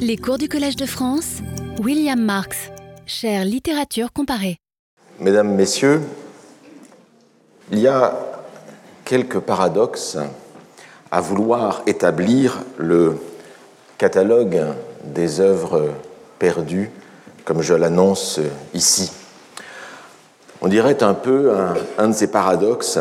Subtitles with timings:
[0.00, 1.38] Les cours du Collège de France,
[1.82, 2.70] William Marx,
[3.06, 4.58] chère littérature comparée.
[5.20, 6.00] Mesdames, Messieurs,
[7.72, 8.14] il y a
[9.04, 10.16] quelques paradoxes
[11.10, 13.16] à vouloir établir le
[13.98, 14.62] catalogue
[15.04, 15.92] des œuvres
[16.38, 16.90] perdues,
[17.44, 18.40] comme je l'annonce
[18.74, 19.10] ici.
[20.60, 21.52] On dirait un peu
[21.98, 22.98] un, de ces paradoxes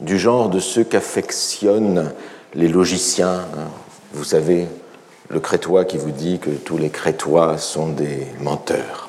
[0.00, 2.12] du genre de ceux qu'affectionnent
[2.54, 3.46] les logiciens.
[4.12, 4.66] Vous savez,
[5.28, 9.08] le crétois qui vous dit que tous les crétois sont des menteurs.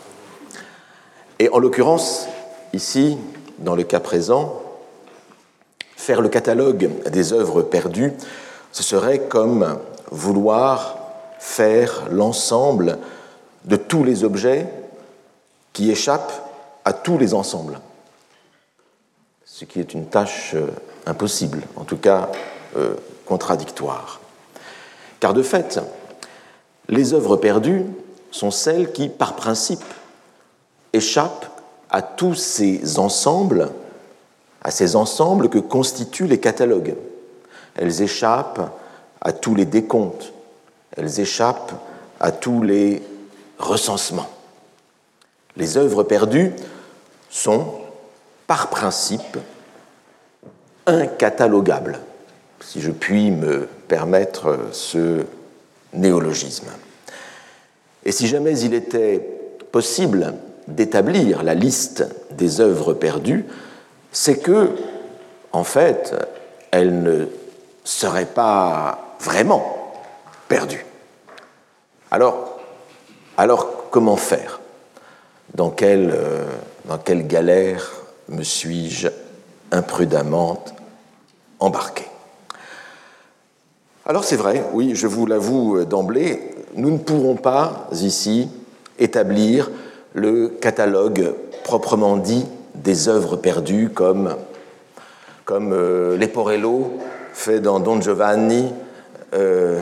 [1.39, 2.27] Et en l'occurrence,
[2.73, 3.17] ici,
[3.59, 4.61] dans le cas présent,
[5.95, 8.13] faire le catalogue des œuvres perdues,
[8.71, 9.79] ce serait comme
[10.11, 10.97] vouloir
[11.39, 12.97] faire l'ensemble
[13.65, 14.67] de tous les objets
[15.73, 16.33] qui échappent
[16.83, 17.79] à tous les ensembles,
[19.45, 20.67] ce qui est une tâche euh,
[21.05, 22.29] impossible, en tout cas
[22.77, 24.19] euh, contradictoire.
[25.19, 25.79] Car de fait,
[26.89, 27.85] les œuvres perdues
[28.31, 29.83] sont celles qui, par principe,
[30.91, 31.45] échappent
[31.89, 33.69] à tous ces ensembles,
[34.63, 36.95] à ces ensembles que constituent les catalogues.
[37.75, 38.71] Elles échappent
[39.21, 40.33] à tous les décomptes,
[40.97, 41.73] elles échappent
[42.19, 43.03] à tous les
[43.59, 44.29] recensements.
[45.55, 46.53] Les œuvres perdues
[47.29, 47.65] sont,
[48.47, 49.37] par principe,
[50.87, 51.99] incatalogables,
[52.61, 55.25] si je puis me permettre ce
[55.93, 56.67] néologisme.
[58.05, 59.19] Et si jamais il était
[59.71, 60.33] possible
[60.67, 63.45] d'établir la liste des œuvres perdues,
[64.11, 64.71] c'est que,
[65.51, 66.15] en fait,
[66.71, 67.25] elles ne
[67.83, 69.93] seraient pas vraiment
[70.47, 70.85] perdues.
[72.11, 72.59] Alors,
[73.37, 74.59] alors comment faire?
[75.55, 76.45] Dans quelle, euh,
[76.85, 77.91] dans quelle galère
[78.29, 79.07] me suis-je
[79.71, 80.63] imprudemment
[81.59, 82.05] embarqué?
[84.05, 86.48] Alors c'est vrai, oui, je vous l'avoue d'emblée,
[86.79, 88.49] nous ne pourrons pas ici
[88.97, 89.69] établir
[90.13, 94.35] le catalogue proprement dit des œuvres perdues comme,
[95.45, 96.93] comme euh, Leporello
[97.33, 98.71] fait dans Don Giovanni
[99.33, 99.81] euh,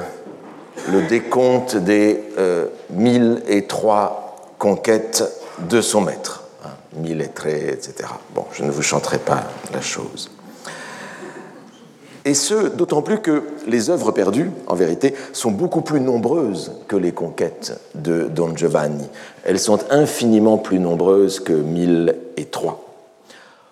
[0.92, 5.24] le décompte des euh, mille et trois conquêtes
[5.70, 6.44] de son maître.
[6.66, 8.10] Hein, mille et très, etc.
[8.34, 10.32] Bon, je ne vous chanterai pas la chose
[12.28, 16.98] et ce, d'autant plus que les œuvres perdues, en vérité, sont beaucoup plus nombreuses que
[16.98, 19.08] les conquêtes de Don Giovanni.
[19.46, 22.84] Elles sont infiniment plus nombreuses que 1003.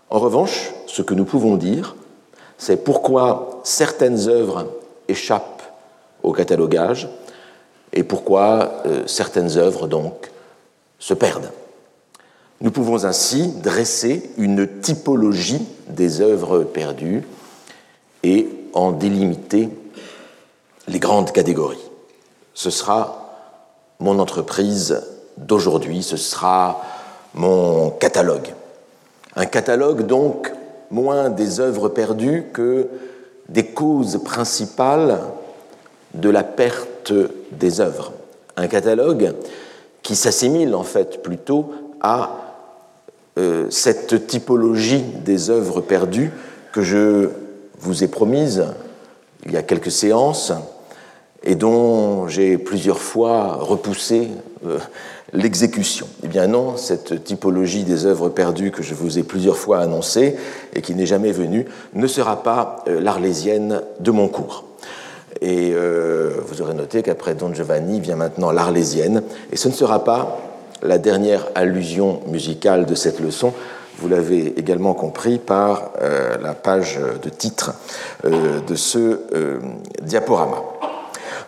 [0.10, 1.98] En revanche, ce que nous pouvons dire,
[2.58, 4.68] c'est pourquoi certaines œuvres
[5.10, 5.64] échappent
[6.24, 7.10] au catalogage
[7.92, 10.32] et pourquoi euh, certaines œuvres, donc,
[10.98, 11.52] se perdent.
[12.62, 17.24] Nous pouvons ainsi dresser une typologie des œuvres perdues
[18.25, 19.69] et en délimiter
[20.88, 21.91] les grandes catégories.
[22.56, 23.38] Ce sera
[24.00, 25.02] mon entreprise
[25.38, 26.81] d'aujourd'hui, ce sera
[27.36, 28.53] mon catalogue.
[29.36, 30.52] Un catalogue donc
[30.90, 32.88] moins des œuvres perdues que
[33.47, 35.19] des causes principales
[36.16, 37.13] de la perte
[37.52, 38.12] des œuvres.
[38.57, 39.36] Un catalogue
[40.02, 41.72] qui s'assimile en fait plutôt
[42.02, 42.31] à
[43.38, 46.31] euh, cette typologie des œuvres perdues
[46.72, 47.30] que je
[47.85, 48.66] vous ai promise
[49.46, 50.51] il y a quelques séances
[51.44, 54.29] et dont j'ai plusieurs fois repoussé
[54.66, 54.79] euh,
[55.31, 56.07] l'exécution.
[56.24, 60.35] Eh bien non, cette typologie des œuvres perdues que je vous ai plusieurs fois annoncée
[60.74, 64.66] et qui n'est jamais venue ne sera pas euh, l'arlésienne de mon cours.
[65.41, 70.03] Et euh, vous aurez noté qu'après Don Giovanni vient maintenant l'arlésienne, et ce ne sera
[70.03, 70.40] pas
[70.81, 73.53] la dernière allusion musicale de cette leçon,
[74.00, 77.73] vous l'avez également compris par euh, la page de titre
[78.25, 79.59] euh, de ce euh,
[80.01, 80.57] diaporama.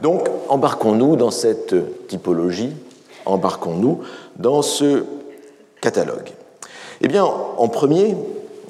[0.02, 1.76] Donc, embarquons-nous dans cette
[2.08, 2.74] typologie,
[3.26, 4.02] embarquons-nous
[4.38, 5.06] dans ce
[5.82, 6.32] catalogue.
[7.02, 8.16] Eh bien, en premier,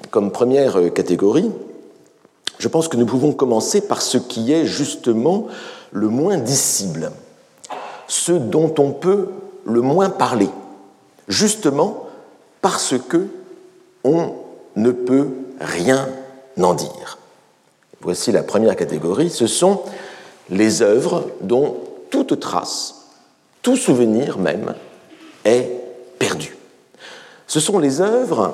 [0.09, 1.51] comme première catégorie,
[2.59, 5.47] je pense que nous pouvons commencer par ce qui est justement
[5.91, 7.11] le moins dissible,
[8.07, 9.27] ce dont on peut
[9.65, 10.49] le moins parler,
[11.27, 12.05] justement
[12.61, 13.27] parce que
[14.03, 14.33] on
[14.75, 15.29] ne peut
[15.59, 16.07] rien
[16.61, 17.17] en dire.
[18.01, 19.81] Voici la première catégorie, ce sont
[20.49, 21.77] les œuvres dont
[22.09, 22.95] toute trace,
[23.61, 24.75] tout souvenir même,
[25.45, 25.69] est
[26.19, 26.55] perdu.
[27.47, 28.53] Ce sont les œuvres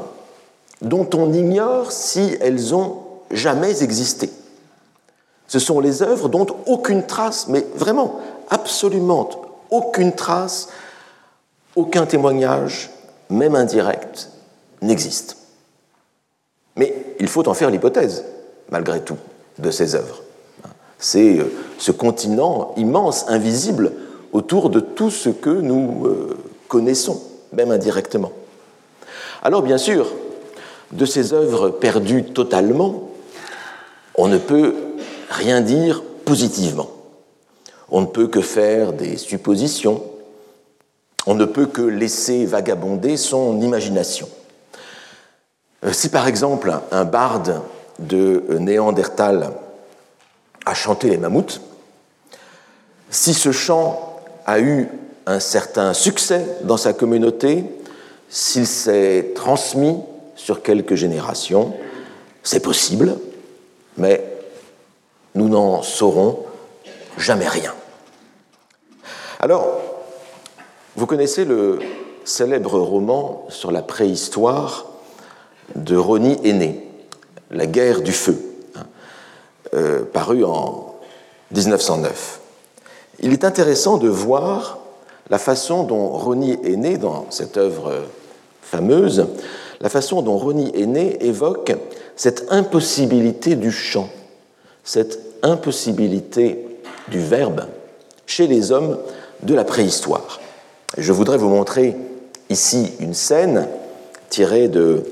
[0.82, 2.98] dont on ignore si elles ont
[3.32, 4.30] jamais existé.
[5.48, 8.20] Ce sont les œuvres dont aucune trace, mais vraiment,
[8.50, 9.30] absolument
[9.70, 10.70] aucune trace,
[11.76, 12.92] aucun témoignage,
[13.30, 14.30] même indirect,
[14.84, 15.38] n'existe.
[16.76, 18.24] Mais il faut en faire l'hypothèse,
[18.70, 19.18] malgré tout,
[19.60, 20.22] de ces œuvres.
[20.98, 23.92] C'est euh, ce continent immense, invisible,
[24.32, 26.38] autour de tout ce que nous euh,
[26.68, 27.22] connaissons,
[27.52, 28.32] même indirectement.
[29.42, 30.12] Alors bien sûr,
[30.92, 33.10] de ces œuvres perdues totalement,
[34.16, 34.76] on ne peut
[35.30, 36.90] rien dire positivement.
[37.90, 40.04] On ne peut que faire des suppositions,
[41.28, 44.28] on ne peut que laisser vagabonder son imagination.
[45.86, 47.62] Euh, si par exemple un barde
[48.00, 49.52] de Néandertal
[50.66, 51.62] a chanté les mammouths,
[53.10, 54.90] si ce chant a eu
[55.26, 57.66] un certain succès dans sa communauté,
[58.30, 60.00] s'il s'est transmis
[60.36, 61.74] sur quelques générations,
[62.42, 63.18] c'est possible,
[63.98, 64.24] mais
[65.36, 66.40] nous n'en saurons
[67.18, 67.74] jamais rien.
[69.40, 69.68] Alors,
[70.96, 71.80] vous connaissez le
[72.26, 74.93] célèbre roman sur la préhistoire
[75.76, 76.88] de Ronnie Aîné,
[77.52, 78.38] La guerre du feu,
[78.76, 78.86] hein,
[79.74, 80.96] euh, paru en
[81.52, 82.40] 1909.
[83.20, 84.80] Il est intéressant de voir
[85.30, 88.04] la façon dont Ronnie Aîné, dans cette œuvre
[88.62, 89.28] fameuse,
[89.82, 91.76] la façon dont Ronnie Aîné évoque
[92.16, 94.10] cette impossibilité du chant,
[94.84, 96.66] cette impossibilité
[97.10, 97.66] du verbe
[98.26, 98.98] chez les hommes
[99.44, 100.40] de la préhistoire.
[100.98, 101.96] Je voudrais vous montrer
[102.50, 103.68] ici une scène
[104.30, 105.04] tirée de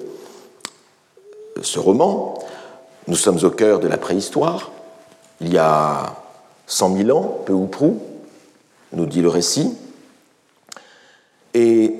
[1.62, 2.36] ce roman.
[3.08, 4.72] Nous sommes au cœur de la préhistoire.
[5.40, 6.16] Il y a
[6.68, 8.00] 100 000 ans, peu ou prou,
[8.94, 9.76] nous dit le récit.
[11.54, 11.96] Et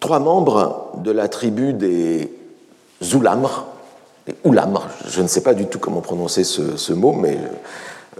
[0.00, 2.32] trois membres de la tribu des
[3.02, 3.66] Zoulamres,
[4.26, 7.38] les Oulamres, je ne sais pas du tout comment prononcer ce, mot, mais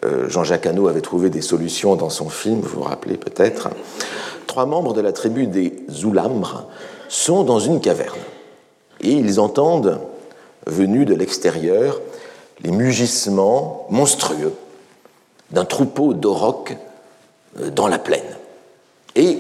[0.04, 3.70] euh, Jean-Jacques Hano avait trouvé des solutions dans son film, vous vous rappelez peut-être
[4.52, 6.66] trois membres de la tribu des Zoulamres
[7.08, 8.18] sont dans une caverne
[9.00, 9.98] et ils entendent,
[10.67, 12.00] venus de l'extérieur,
[12.61, 14.55] les mugissements monstrueux
[15.50, 16.76] d'un troupeau d'aurochs
[17.61, 18.37] euh, dans la plaine.
[19.14, 19.38] Et,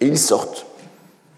[0.00, 0.66] ils sortent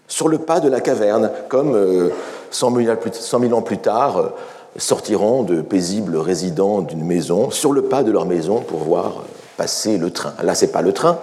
[0.07, 2.11] sur le pas de la caverne, comme
[2.51, 4.29] 100 euh, 000 ans plus tard euh,
[4.77, 9.25] sortiront de paisibles résidents d'une maison sur le pas de leur maison pour voir
[9.57, 10.33] passer le train.
[10.41, 11.19] Là, c'est pas le train,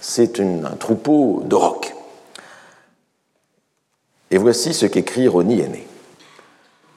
[0.00, 1.94] c'est un troupeau de rocs.
[4.30, 5.86] Et voici ce qu'écrit Roni Aîné.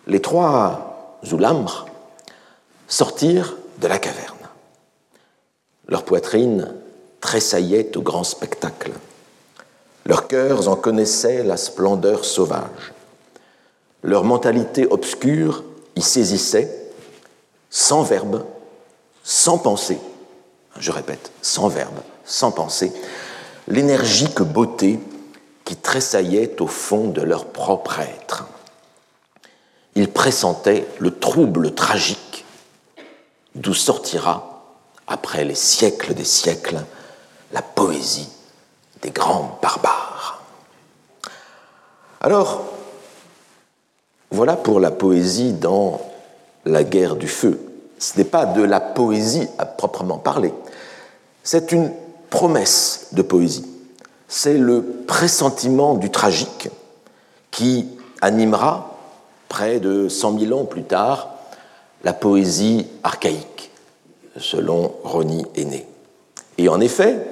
[0.07, 1.86] Les trois Zoulamres
[2.88, 4.36] sortirent de la caverne.
[5.89, 6.74] Leur poitrine
[7.19, 8.94] tressaillait au grand spectacle.
[10.06, 12.94] Leurs cœurs en connaissaient la splendeur sauvage.
[14.01, 15.65] Leur mentalité obscure
[15.98, 16.89] y saisissait,
[17.69, 18.45] sans verbe,
[19.25, 20.00] sans pensée.
[20.80, 22.94] Je répète, sans verbe, sans penser,
[23.68, 25.01] l'énergique beauté
[25.65, 28.45] qui tressaillait au fond de leur propre être.
[29.98, 32.46] Ils pressentaient le trouble tragique
[33.56, 34.62] d'où sortira,
[35.08, 36.86] après les siècles des siècles,
[37.52, 38.30] la poésie
[39.02, 40.44] des grands barbares.
[42.22, 42.62] Alors,
[44.30, 46.00] voilà pour la poésie dans
[46.64, 47.60] la guerre du feu.
[47.98, 50.54] Ce n'est pas de la poésie à proprement parler,
[51.44, 51.92] c'est une
[52.30, 53.66] promesse de poésie.
[54.28, 56.70] C'est le pressentiment du tragique
[57.50, 57.88] qui
[58.22, 58.97] animera,
[59.48, 61.36] près de 100 000 ans plus tard,
[62.04, 63.72] la poésie archaïque,
[64.38, 65.88] selon Rony Aîné.
[66.58, 67.26] Et en effet,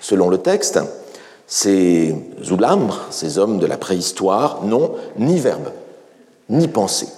[0.00, 0.80] selon le texte,
[1.46, 5.70] ces Zoulamres, ces hommes de la préhistoire, n'ont ni verbe,
[6.48, 7.08] ni pensée.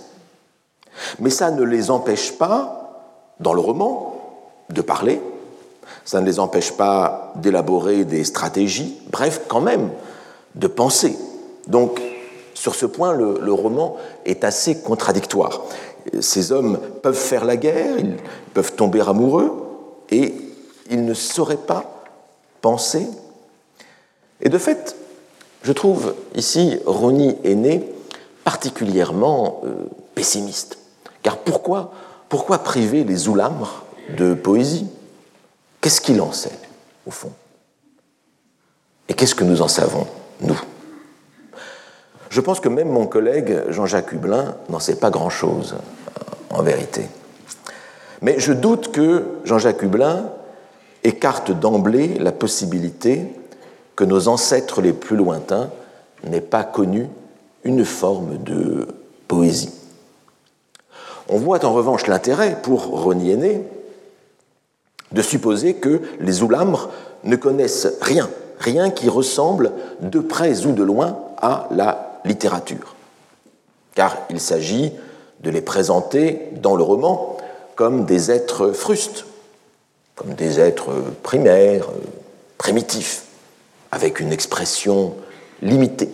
[1.18, 2.80] Mais ça ne les empêche pas,
[3.40, 4.14] dans le roman,
[4.70, 5.20] de parler,
[6.04, 9.90] ça ne les empêche pas d'élaborer des stratégies, bref, quand même,
[10.54, 11.16] de penser.
[11.66, 12.00] Donc,
[12.54, 15.62] sur ce point, le, roman est assez contradictoire.
[16.20, 18.16] Ces hommes peuvent faire la guerre, ils
[18.54, 19.52] peuvent tomber amoureux,
[20.10, 20.34] et
[20.90, 22.04] ils ne sauraient pas
[22.60, 23.06] penser.
[24.40, 24.96] Et de fait,
[25.62, 27.90] je trouve ici Rony Aîné
[28.44, 29.74] particulièrement euh,
[30.14, 30.78] pessimiste.
[31.22, 31.92] Car pourquoi,
[32.28, 33.84] pourquoi priver les Oulamres
[34.16, 34.86] de poésie?
[35.80, 36.58] Qu'est-ce qu'il en sait,
[37.06, 37.32] au fond?
[39.08, 40.06] Et qu'est-ce que nous en savons,
[40.40, 40.60] nous?
[42.34, 45.76] Je pense que même mon collègue Jean-Jacques Hublin n'en sait pas grand-chose,
[46.50, 47.02] en vérité.
[48.22, 50.32] Mais je doute que Jean-Jacques Hublin
[51.04, 53.22] écarte d'emblée la possibilité
[53.94, 55.70] que nos ancêtres les plus lointains
[56.24, 57.08] n'aient pas connu
[57.62, 58.88] une forme de
[59.28, 59.70] poésie.
[61.28, 63.38] On voit en revanche l'intérêt pour Rony
[65.12, 66.90] de supposer que les Oulamres
[67.22, 72.10] ne connaissent rien, rien qui ressemble de près ou de loin à la
[73.94, 74.92] Car il s'agit
[75.40, 77.36] de les présenter dans le roman
[77.76, 79.24] comme des êtres frustes,
[80.14, 80.90] comme des êtres
[81.22, 81.88] primaires,
[82.58, 83.24] primitifs,
[83.90, 85.14] avec une expression
[85.62, 86.10] limitée.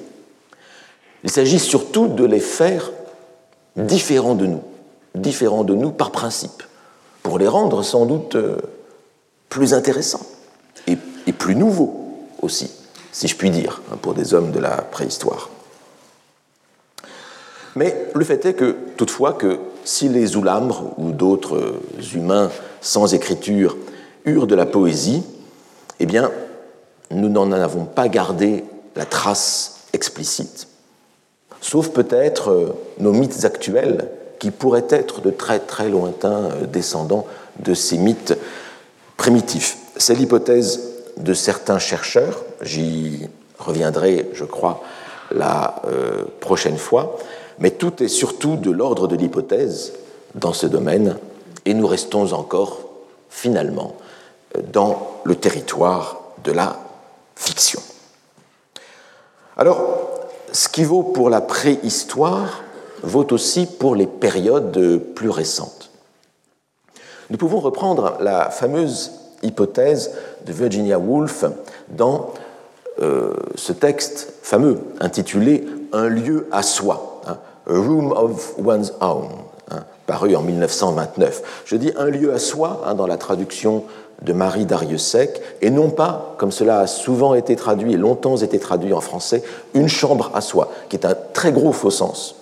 [1.22, 2.90] Il s'agit surtout de les faire
[3.76, 4.62] différents de nous,
[5.14, 6.62] différents de nous par principe,
[7.22, 8.56] pour les rendre sans doute euh,
[9.48, 10.26] plus intéressants
[10.86, 10.96] et,
[11.32, 12.70] plus nouveaux aussi,
[13.12, 15.48] si je puis dire, hein, pour des hommes de la préhistoire.
[17.76, 21.74] Mais le fait est que, toutefois, que si les Oulambres ou d'autres
[22.14, 22.50] humains
[22.80, 23.76] sans écriture
[24.24, 25.22] eurent de la poésie,
[26.00, 26.30] eh bien,
[27.10, 28.64] nous n'en avons pas gardé
[28.96, 30.68] la trace explicite,
[31.60, 34.08] sauf peut-être euh, nos mythes actuels
[34.38, 37.26] qui pourraient être de très très lointains euh, descendants
[37.58, 38.36] de ces mythes
[39.16, 39.78] primitifs.
[39.96, 40.80] C'est l'hypothèse
[41.16, 44.82] de certains chercheurs, j'y reviendrai, je crois,
[45.30, 47.18] la euh, prochaine fois,
[47.60, 49.92] mais tout est surtout de l'ordre de l'hypothèse
[50.34, 51.16] dans ce domaine,
[51.64, 52.80] et nous restons encore,
[53.28, 53.96] finalement,
[54.72, 56.78] dans le territoire de la
[57.36, 57.80] fiction.
[59.56, 59.98] Alors,
[60.52, 62.62] ce qui vaut pour la préhistoire
[63.02, 65.90] vaut aussi pour les périodes plus récentes.
[67.30, 69.12] Nous pouvons reprendre la fameuse
[69.42, 70.12] hypothèse
[70.44, 71.44] de Virginia Woolf
[71.90, 72.32] dans
[73.00, 77.09] euh, ce texte fameux intitulé Un lieu à soi,
[77.70, 79.28] A Room of One's Own,
[79.70, 81.62] hein, paru en 1929.
[81.64, 83.84] Je dis un lieu à soi hein, dans la traduction
[84.22, 88.58] de Marie Dariussec, et non pas, comme cela a souvent été traduit et longtemps été
[88.58, 89.42] traduit en français,
[89.74, 92.34] une chambre à soi, qui est un très gros faux sens.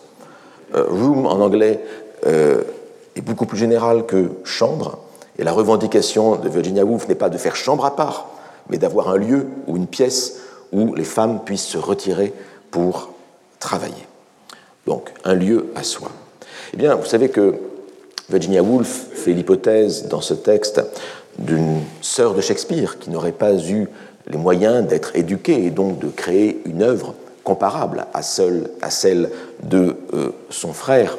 [0.75, 1.81] Euh, room en anglais
[2.27, 2.63] euh,
[3.15, 4.99] est beaucoup plus général que chambre,
[5.39, 8.29] et la revendication de Virginia Woolf n'est pas de faire chambre à part,
[8.71, 10.41] mais d'avoir un lieu ou une pièce
[10.73, 12.35] où les femmes puissent se retirer
[12.71, 13.11] pour
[13.61, 14.08] travailler.
[14.89, 16.11] Donc, un lieu à soi.
[16.73, 17.57] Eh bien, vous savez que
[18.31, 20.81] Virginia Woolf fait l'hypothèse dans ce texte
[21.39, 23.87] d'une sœur de Shakespeare qui n'aurait pas eu
[24.29, 27.15] les moyens d'être éduquée et donc de créer une œuvre
[27.45, 29.31] comparable à, celle
[29.63, 31.19] de euh, son frère.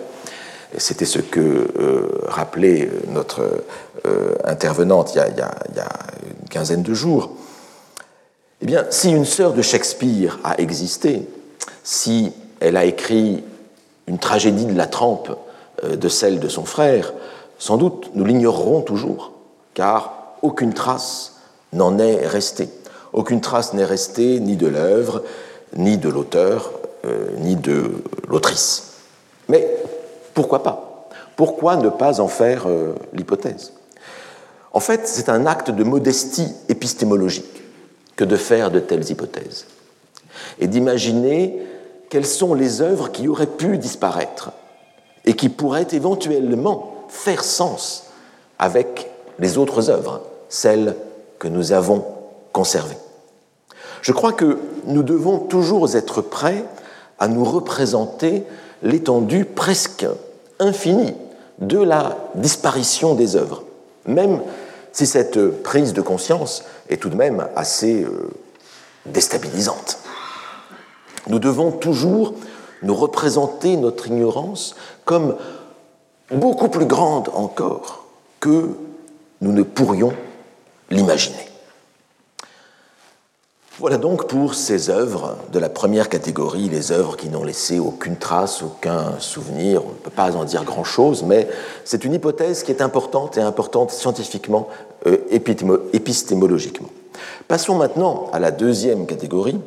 [0.75, 3.41] C'était ce que euh, rappelait notre
[4.07, 5.51] euh, intervenante il y, a,
[6.23, 7.35] une quinzaine de jours.
[8.63, 11.21] Eh bien, si une sœur de Shakespeare a existé,
[11.83, 13.43] si elle a écrit
[14.09, 15.29] une tragédie de la trempe
[15.83, 17.13] de celle de son frère,
[17.57, 19.31] sans doute nous l'ignorerons toujours
[19.73, 21.35] car aucune trace
[21.71, 22.67] n'en est restée.
[23.13, 25.23] Aucune trace n'est restée ni de l'œuvre,
[25.75, 26.71] ni de l'auteur,
[27.05, 27.91] euh, ni de
[28.27, 28.93] l'autrice.
[29.47, 29.67] Mais
[30.33, 31.07] pourquoi pas?
[31.35, 33.71] Pourquoi ne pas en faire euh, l'hypothèse?
[34.73, 37.63] En fait, c'est un acte de modestie épistémologique
[38.15, 39.65] que de faire de telles hypothèses
[40.59, 41.61] et d'imaginer
[42.09, 44.51] quelles sont les œuvres qui auraient pu disparaître
[45.25, 48.05] et qui pourraient éventuellement faire sens
[48.57, 50.95] avec les autres œuvres, celles
[51.37, 52.03] que nous avons
[52.51, 52.97] conservées.
[54.01, 56.63] Je crois que nous devons toujours être prêts
[57.19, 58.43] à nous représenter
[58.81, 60.05] l'étendue presque
[60.59, 61.13] infinie
[61.59, 63.63] de la disparition des œuvres,
[64.05, 64.41] même
[64.91, 68.29] si cette prise de conscience est tout de même assez euh,
[69.05, 69.99] déstabilisante.
[71.29, 72.33] Nous devons toujours
[72.81, 75.35] nous représenter notre ignorance comme
[76.31, 78.05] beaucoup plus grande encore
[78.39, 78.69] que
[79.41, 80.13] nous ne pourrions
[80.89, 81.49] l'imaginer.
[83.79, 88.17] Voilà donc pour ces œuvres de la première catégorie, les œuvres qui n'ont laissé aucune
[88.17, 89.85] trace, aucun souvenir.
[89.85, 91.47] On ne peut pas en dire grand-chose, mais
[91.85, 94.67] c'est une hypothèse qui est importante et importante scientifiquement,
[95.05, 95.17] euh,
[95.93, 96.89] épistémologiquement.
[97.47, 99.57] Passons maintenant à la deuxième catégorie,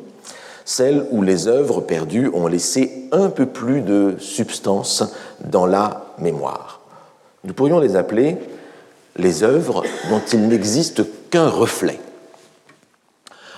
[0.65, 5.03] celle où les œuvres perdues ont laissé un peu plus de substance
[5.43, 6.81] dans la mémoire.
[7.43, 8.37] Nous pourrions les appeler
[9.17, 11.99] les œuvres dont il n'existe qu'un reflet.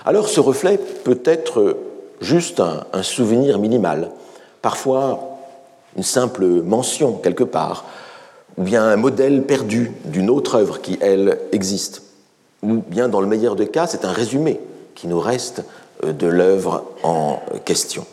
[0.04, 1.76] Alors ce reflet peut être
[2.20, 4.10] juste un, souvenir minimal,
[4.62, 5.38] parfois
[5.96, 7.84] une simple mention quelque part,
[8.56, 12.02] ou bien un modèle perdu d'une autre œuvre qui, elle, existe,
[12.62, 14.60] ou bien dans le meilleur des cas, c'est un résumé
[14.94, 15.62] qui nous reste
[16.02, 18.06] de l'œuvre en question.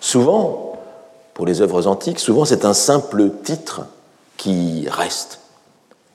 [0.00, 0.78] Souvent,
[1.34, 3.82] pour les œuvres antiques, souvent c'est un simple titre
[4.36, 5.40] qui reste.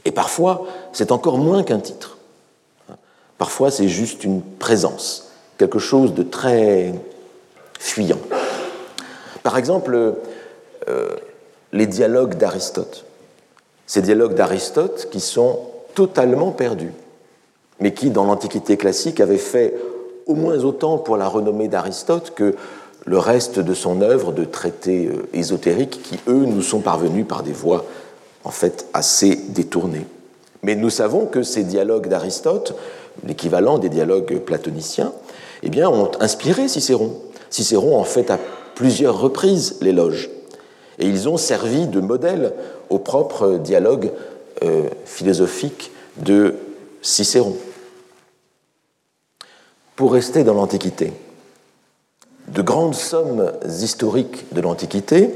[0.06, 2.18] Et parfois, c'est encore moins qu'un titre.
[3.38, 6.94] Parfois, c'est juste une présence, quelque chose de très
[7.80, 8.20] fuyant.
[9.44, 10.16] Par exemple,
[10.88, 11.10] euh,
[11.74, 13.06] les dialogues d'Aristote.
[13.86, 15.60] Ces dialogues d'Aristote qui sont
[15.96, 16.94] totalement perdus,
[17.80, 19.74] mais qui, dans l'Antiquité classique, avaient fait
[20.26, 22.56] au moins autant pour la renommée d'Aristote que
[23.06, 27.44] le reste de son œuvre de traités euh, ésotériques qui, eux, nous sont parvenus par
[27.44, 27.86] des voies
[28.44, 30.06] en fait assez détourné.
[30.62, 32.76] Mais nous savons que ces dialogues d'Aristote,
[33.26, 35.12] l'équivalent des dialogues platoniciens,
[35.64, 37.14] eh ont inspiré Cicéron.
[37.50, 38.40] Cicéron en fait à
[38.76, 40.30] plusieurs reprises l'éloge.
[41.00, 42.54] Et ils ont servi de modèle
[42.90, 44.12] au propre dialogue
[44.64, 46.56] euh, philosophique de
[47.02, 47.56] Cicéron.
[49.96, 51.14] Pour rester dans l'Antiquité,
[52.48, 55.32] de grandes sommes historiques de l'Antiquité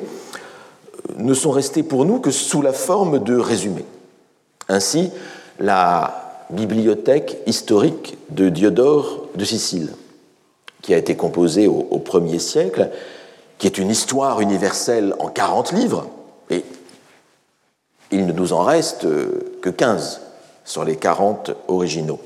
[1.18, 3.86] ne sont restées pour nous que sous la forme de résumés.
[4.68, 5.12] Ainsi,
[5.60, 9.94] la bibliothèque historique de Diodore de Sicile,
[10.82, 12.90] qui a été composée au, au premier siècle,
[13.58, 16.08] qui est une histoire universelle en 40 livres,
[16.50, 16.64] et
[18.12, 19.06] il ne nous en reste
[19.62, 20.22] que 15
[20.66, 22.20] sur les 40 originaux.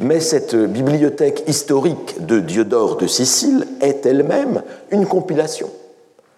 [0.00, 5.68] Mais cette bibliothèque historique de Diodore de Sicile est elle-même une compilation.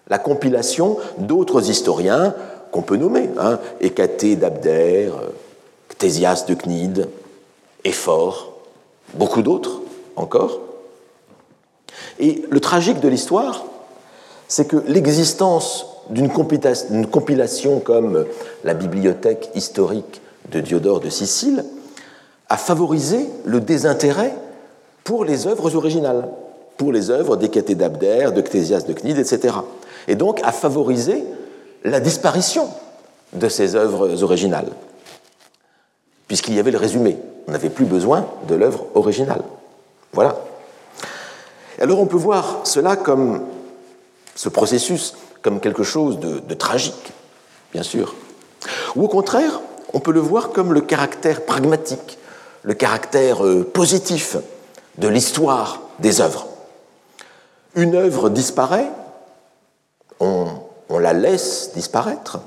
[0.09, 2.35] La compilation d'autres historiens
[2.71, 5.13] qu'on peut nommer, hein, Hécaté d'Abdère,
[5.87, 7.07] Ctésias de Cnide,
[7.85, 8.53] Éphore,
[9.13, 9.81] beaucoup d'autres
[10.17, 10.59] encore.
[12.19, 13.63] Et le tragique de l'histoire,
[14.49, 16.29] c'est que l'existence d'une
[17.07, 18.25] compilation comme
[18.65, 21.63] la bibliothèque historique de Diodore de Sicile
[22.53, 24.31] a favorisé le désintérêt
[25.03, 26.29] pour les œuvres originales,
[26.77, 29.55] pour les œuvres d'Hécaté d'Abdère, de Ctésias de Cnide, etc.
[30.07, 31.23] Et donc a favorisé
[31.83, 32.69] la disparition
[33.33, 34.69] de ces œuvres originales,
[36.27, 37.17] puisqu'il y avait le résumé.
[37.47, 39.41] On n'avait plus besoin de l'œuvre originale.
[40.11, 40.37] Voilà.
[41.79, 43.41] Alors on peut voir cela comme
[44.35, 47.13] ce processus comme quelque chose de, tragique,
[47.73, 48.13] bien sûr.
[48.95, 49.59] Ou au contraire,
[49.91, 52.19] on peut le voir comme le caractère pragmatique,
[52.63, 54.37] le caractère euh, positif
[54.97, 56.47] de l'histoire des œuvres.
[57.75, 58.89] Une œuvre disparaît,
[60.19, 60.47] on,
[60.89, 62.39] la laisse disparaître.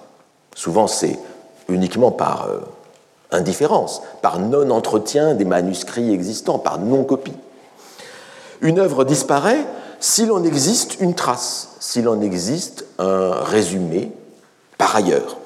[0.54, 1.18] Souvent, c'est
[1.68, 2.60] uniquement par euh,
[3.32, 7.36] indifférence, par non-entretien des manuscrits existants, par non-copie.
[8.62, 9.66] Une œuvre disparaît
[10.00, 14.12] s'il en existe une trace, s'il en existe un résumé
[14.78, 15.38] par ailleurs.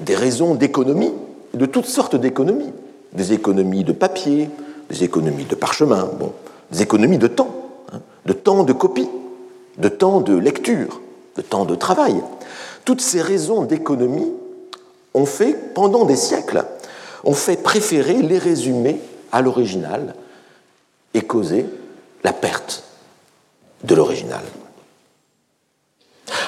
[0.00, 1.12] Des raisons d'économie,
[1.54, 2.72] de toutes sortes d'économies,
[3.12, 4.50] des économies de papier,
[4.88, 6.10] des économies de parchemin,
[6.70, 9.08] des économies de temps, hein, de temps de copie,
[9.78, 11.00] de temps de lecture,
[11.36, 12.20] de temps de travail.
[12.84, 14.32] Toutes ces raisons d'économie
[15.14, 16.64] ont fait, pendant des siècles,
[17.24, 19.00] ont fait préférer les résumés
[19.32, 20.14] à l'original
[21.14, 21.66] et causé
[22.24, 22.84] la perte
[23.84, 24.42] de l'original.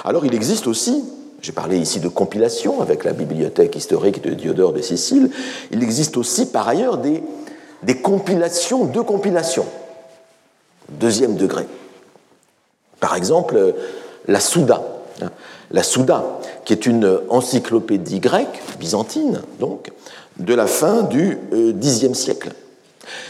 [0.05, 1.05] Alors il existe aussi,
[1.43, 5.31] j'ai parlé ici de compilation avec la bibliothèque historique de Diodore de Sicile,
[5.73, 7.23] il existe aussi par ailleurs des,
[8.01, 9.67] compilations de compilations,
[10.89, 11.67] deuxième degré.
[13.01, 13.75] Par exemple,
[14.29, 14.83] la Souda.
[15.73, 16.25] La Souda,
[16.65, 19.91] qui est une encyclopédie grecque, byzantine donc,
[20.39, 22.53] de la fin du Xe euh, siècle.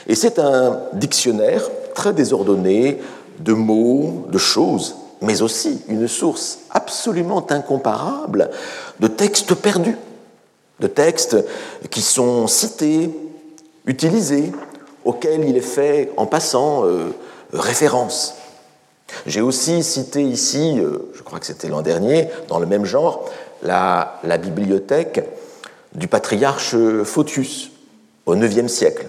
[0.06, 1.62] Et c'est un dictionnaire
[1.94, 3.00] très désordonné
[3.38, 8.50] de mots, de choses, mais aussi une source absolument incomparable
[9.00, 9.96] de textes perdus,
[10.80, 11.36] de textes
[11.90, 13.10] qui sont cités,
[13.86, 14.52] utilisés,
[15.04, 17.14] auxquels il est fait en passant euh,
[17.52, 18.34] référence.
[19.26, 23.28] J'ai aussi cité ici, euh, je crois que c'était l'an dernier, dans le même genre,
[23.62, 25.24] la, la bibliothèque
[25.94, 27.70] du patriarche Photius
[28.26, 29.06] au IXe siècle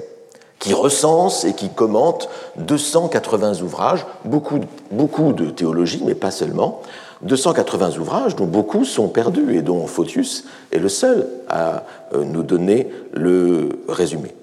[0.63, 6.81] qui recense et qui commente 280 ouvrages, beaucoup, beaucoup de théologie, mais pas seulement,
[7.23, 12.43] 280 ouvrages dont beaucoup sont perdus et dont Photius est le seul à euh, nous
[12.43, 14.33] donner le résumé.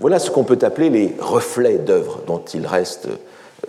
[0.00, 3.06] Voilà ce qu'on peut appeler les reflets d'œuvres dont il reste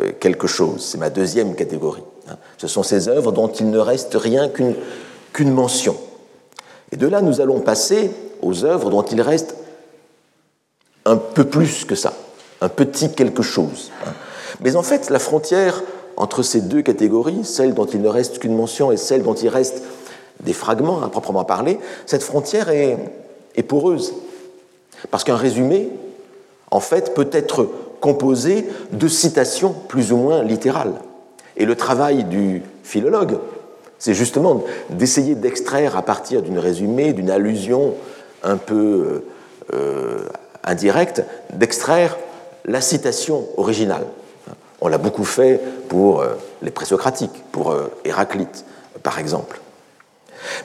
[0.01, 0.83] euh, quelque chose.
[0.83, 2.01] C'est ma deuxième catégorie.
[2.31, 2.37] Hein.
[2.57, 5.95] Ce sont ces œuvres dont il ne reste rien qu'une mention.
[6.91, 8.09] Et de là, nous allons passer
[8.41, 9.55] aux œuvres dont il reste
[11.05, 12.13] un peu plus que ça,
[12.61, 13.91] un petit quelque chose.
[14.05, 14.11] Hein.
[14.61, 15.83] Mais en fait, la frontière
[16.17, 19.49] entre ces deux catégories, celle dont il ne reste qu'une mention et celle dont il
[19.49, 19.83] reste
[20.41, 22.97] des fragments à proprement parler, cette frontière est,
[23.67, 24.13] poreuse.
[25.11, 25.89] Parce qu'un résumé,
[26.71, 30.93] en fait, peut être composé de citations plus ou moins littérales.
[31.57, 33.39] Et le travail du philologue,
[33.97, 37.93] c'est justement d'essayer d'extraire à partir d'une résumé, d'une allusion
[38.43, 39.23] un peu
[39.73, 40.19] euh,
[40.65, 41.23] indirecte
[41.53, 42.17] d'extraire
[42.65, 44.05] la citation originale.
[44.81, 48.65] On l'a beaucoup fait pour euh, les présocratiques, pour euh, Héraclite,
[49.03, 49.61] par exemple.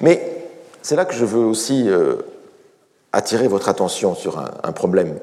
[0.01, 0.49] Mais
[0.83, 2.17] c'est là que je veux aussi euh,
[3.13, 5.19] attirer votre attention sur un problème.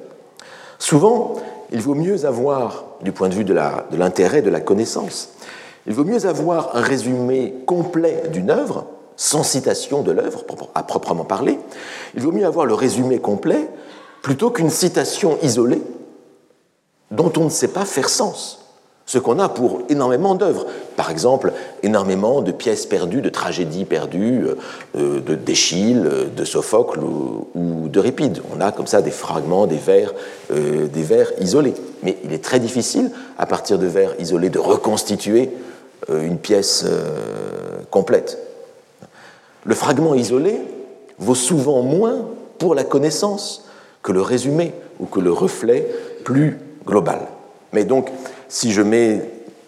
[0.80, 1.36] Souvent,
[1.72, 5.30] il vaut mieux avoir, du point de vue de l'intérêt de, de la connaissance,
[5.86, 8.86] il vaut mieux avoir un résumé complet d'une œuvre
[9.16, 10.44] sans citation de l'œuvre
[10.76, 11.60] à proprement parler,
[12.14, 13.68] il vaut mieux avoir le résumé complet
[14.22, 15.82] plutôt qu'une citation isolée
[17.12, 18.60] dont on ne sait pas faire sens.
[19.06, 20.66] Ce qu'on a pour énormément d'œuvres.
[20.98, 24.48] Par exemple, énormément de pièces perdues, de tragédies perdues,
[24.98, 28.42] euh, de d'Échille, de Sophocle ou, d'Euripide.
[28.54, 30.14] On a comme ça des fragments, des vers,
[30.52, 31.74] euh, des vers isolés.
[32.04, 35.52] Mais il est très difficile, à partir de vers isolés, de reconstituer
[36.10, 36.86] euh, une pièce
[37.90, 38.38] complète.
[39.64, 40.60] Le fragment isolé
[41.18, 42.28] vaut souvent moins
[42.58, 43.67] pour la connaissance
[44.04, 45.88] que le résumé ou que le reflet
[46.24, 47.20] plus global.
[47.74, 48.10] Mais donc,
[48.48, 49.22] si je mets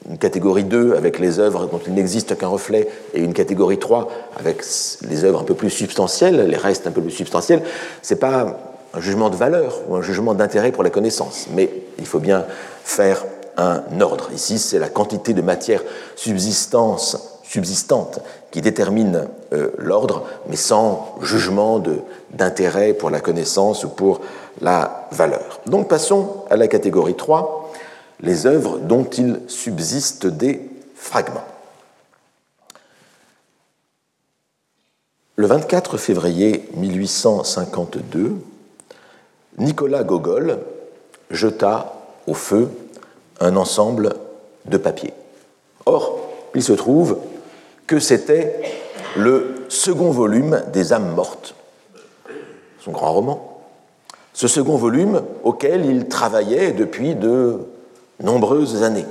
[0.10, 4.10] une catégorie 2 avec les œuvres dont il n'existe qu'un reflet et une catégorie 3
[4.38, 4.64] avec
[5.08, 7.62] les œuvres un peu plus substantielles, les restes un peu plus substantiels,
[8.02, 8.58] ce n'est pas
[8.94, 12.46] un jugement de valeur ou un jugement d'intérêt pour la connaissance, mais il faut bien
[12.84, 13.24] faire
[13.58, 14.30] un ordre.
[14.34, 15.84] Ici, c'est la quantité de matière
[16.16, 18.20] subsistance subsistante
[18.52, 21.82] qui détermine euh, l'ordre, mais sans jugement
[22.32, 24.22] d'intérêt pour la connaissance ou pour
[24.62, 25.60] la valeur.
[25.66, 27.74] Donc passons à la catégorie 3,
[28.22, 30.62] les œuvres dont il subsiste des
[30.94, 31.46] fragments.
[35.36, 38.36] Le 24 février 1852,
[39.58, 40.60] Nicolas Gogol
[41.32, 41.94] jeta
[42.28, 42.70] au feu
[43.40, 44.14] un ensemble
[44.66, 45.14] de papiers.
[45.88, 46.20] Or,
[46.56, 47.18] il se trouve
[47.90, 48.54] que c'était
[49.18, 51.56] le second volume des âmes mortes,
[52.80, 53.64] son grand roman.
[54.32, 57.58] Ce second volume auquel il travaillait depuis de
[58.22, 59.08] nombreuses années.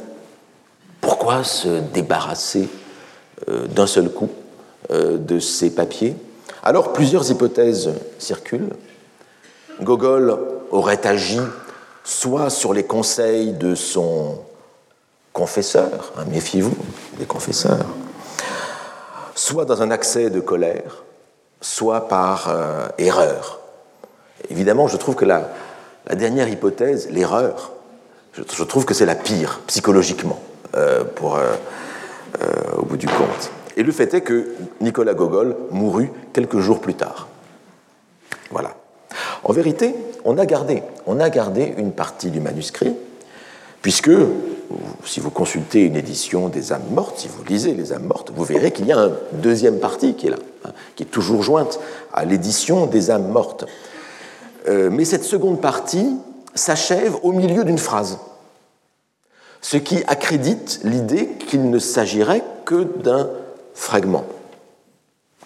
[1.01, 2.69] Pourquoi se débarrasser
[3.49, 4.31] euh, d'un seul coup
[4.93, 6.15] euh, de ces papiers?
[6.63, 8.71] Alors plusieurs hypothèses circulent.
[9.83, 10.39] Gogol
[10.71, 11.41] aurait agi
[12.05, 14.39] soit sur les conseils de son
[15.33, 16.77] confesseur, hein, méfiez-vous
[17.19, 17.87] des confesseurs,
[19.39, 21.05] soit dans un accès de colère,
[21.61, 23.61] soit par euh, erreur.
[24.51, 25.49] Évidemment, je trouve que la,
[26.17, 27.73] dernière hypothèse, l'erreur,
[28.33, 30.41] je, trouve que c'est la pire psychologiquement
[30.77, 31.55] euh, pour, euh,
[32.77, 33.53] au bout du compte.
[33.77, 37.29] Et le fait est que Nicolas Gogol mourut quelques jours plus tard.
[38.51, 38.75] Voilà.
[39.45, 42.97] En vérité, on a gardé, on a gardé une partie du manuscrit,
[43.83, 44.11] puisque
[45.05, 48.45] si vous consultez une édition des âmes mortes, si vous lisez les âmes mortes, vous
[48.45, 51.81] verrez qu'il y a une deuxième partie qui est là, hein, qui est toujours jointe
[52.13, 53.65] à l'édition des âmes mortes.
[54.69, 56.17] Euh, mais cette seconde partie
[56.55, 58.19] s'achève au milieu d'une phrase,
[59.61, 63.31] ce qui accrédite l'idée qu'il ne s'agirait que d'un
[63.75, 64.25] fragment.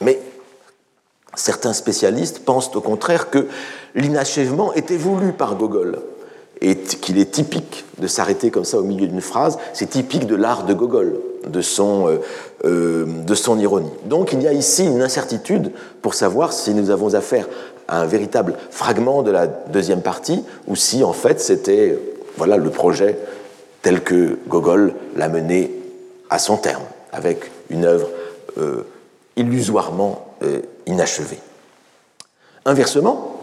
[0.01, 0.19] Mais
[1.35, 3.47] certains spécialistes pensent au contraire que
[3.95, 6.01] l'inachèvement était voulu par Gogol
[6.63, 10.37] et qu'il est typique de s'arrêter comme ça au milieu d'une phrase, c'est typique de
[10.37, 12.21] l'art de Gogol, de son, euh,
[12.65, 13.91] euh, de son ironie.
[14.05, 17.49] Donc il y a ici une incertitude pour savoir si nous avons affaire
[17.89, 21.99] à un véritable fragment de la deuxième partie ou si en fait c'était
[22.37, 23.19] voilà, le projet
[23.83, 25.73] tel que Gogol l'a mené
[26.31, 28.09] à son terme, avec une œuvre
[28.59, 28.87] euh,
[29.37, 30.27] illusoirement
[30.87, 31.39] inachevée.
[32.65, 33.41] Inversement,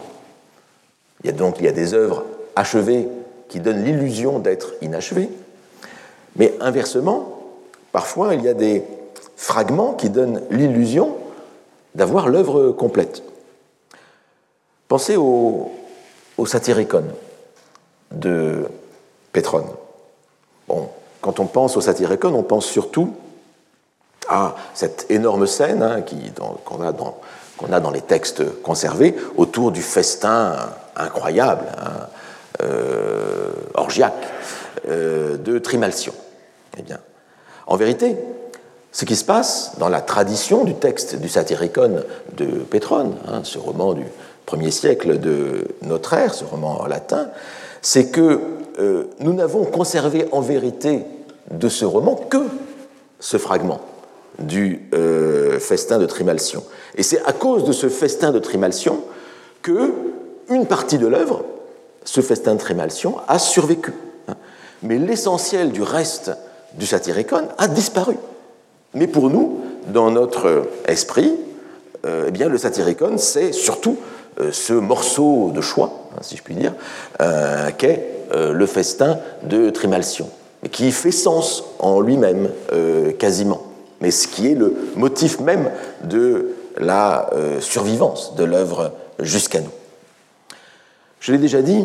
[1.22, 2.24] il y a donc il y a des œuvres
[2.56, 3.08] achevé
[3.48, 5.28] qui donne l'illusion d'être inachevé,
[6.36, 7.42] mais inversement,
[7.92, 8.84] parfois il y a des
[9.36, 11.16] fragments qui donnent l'illusion
[11.94, 13.22] d'avoir l'œuvre complète.
[14.88, 15.72] Pensez au,
[16.46, 17.04] Satyricon
[18.12, 18.66] de
[19.32, 19.66] Pétrone.
[20.68, 20.88] Bon,
[21.20, 23.14] quand on pense au Satyricon, on pense surtout
[24.26, 26.02] à cette énorme scène hein,
[26.64, 30.56] qu'on a, dans les textes conservés autour du festin
[30.96, 31.66] incroyable.
[31.78, 32.06] Hein,
[33.74, 34.26] orgiaque
[34.88, 36.14] euh, de Trimalcion.
[36.78, 36.98] Eh bien,
[37.66, 38.16] en vérité,
[38.92, 42.02] ce qui se passe dans la tradition du texte du Satyricon
[42.36, 44.04] de Pétrone, hein, ce roman du
[44.46, 47.28] premier siècle de notre ère, ce roman latin,
[47.82, 48.40] c'est que
[48.78, 51.04] euh, nous n'avons conservé en vérité
[51.50, 52.44] de ce roman que
[53.18, 53.80] ce fragment
[54.38, 54.88] du
[55.58, 56.64] festin de Trimalcion.
[56.94, 59.00] Et c'est à cause de ce festin de Trimalcion
[59.60, 59.92] que
[60.48, 61.44] une partie de l'œuvre
[62.04, 63.92] ce festin de Trémalcion a survécu.
[64.82, 66.32] Mais l'essentiel du reste
[66.74, 68.16] du Satyricon a disparu.
[68.94, 71.32] Mais pour nous, dans notre esprit,
[72.06, 73.96] euh, eh bien, le Satyricon, c'est surtout
[74.40, 76.74] euh, ce morceau de choix, hein, si je puis dire,
[77.20, 80.30] euh, qu'est le festin de Trimalcion,
[80.70, 82.48] qui fait sens en lui-même
[83.18, 83.60] quasiment,
[84.00, 85.68] mais ce qui est le motif même
[86.04, 89.72] de la survivance de l'œuvre jusqu'à nous.
[91.20, 91.84] Je l'ai déjà dit,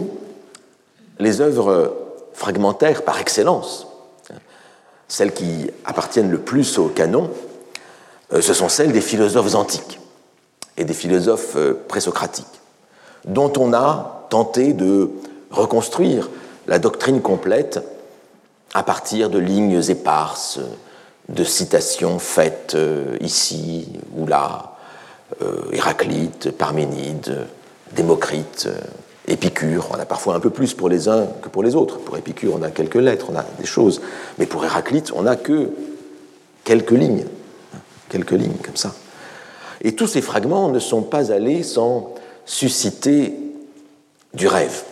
[1.19, 1.93] les œuvres
[2.33, 3.87] fragmentaires par excellence,
[5.07, 7.29] celles qui appartiennent le plus au canon,
[8.33, 9.99] euh, ce sont celles des philosophes antiques
[10.77, 12.45] et des philosophes euh, présocratiques,
[13.25, 15.09] dont on a tenté de
[15.51, 16.29] reconstruire
[16.67, 17.79] la doctrine complète
[18.73, 20.59] à partir de lignes éparses,
[21.29, 24.71] de citations faites euh, ici ou là,
[25.71, 27.47] Héraclite, Parménide,
[27.93, 28.69] Démocrite,
[29.27, 29.89] Épicure.
[29.91, 31.97] On a parfois un peu plus pour les uns que pour les autres.
[31.99, 34.01] Pour Épicure, on a quelques lettres, on a des choses.
[34.37, 35.69] Mais pour Héraclite, on n'a que
[36.63, 37.25] quelques lignes.
[38.09, 38.93] Quelques lignes comme ça.
[39.81, 42.13] Et tous ces fragments ne sont pas allés sans
[42.45, 43.33] susciter
[44.33, 44.83] du rêve.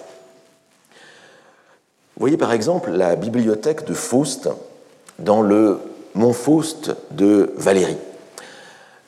[2.18, 4.50] Voyez par exemple la bibliothèque de Faust
[5.20, 5.80] dans le
[6.16, 7.98] Mont Faust de Valérie.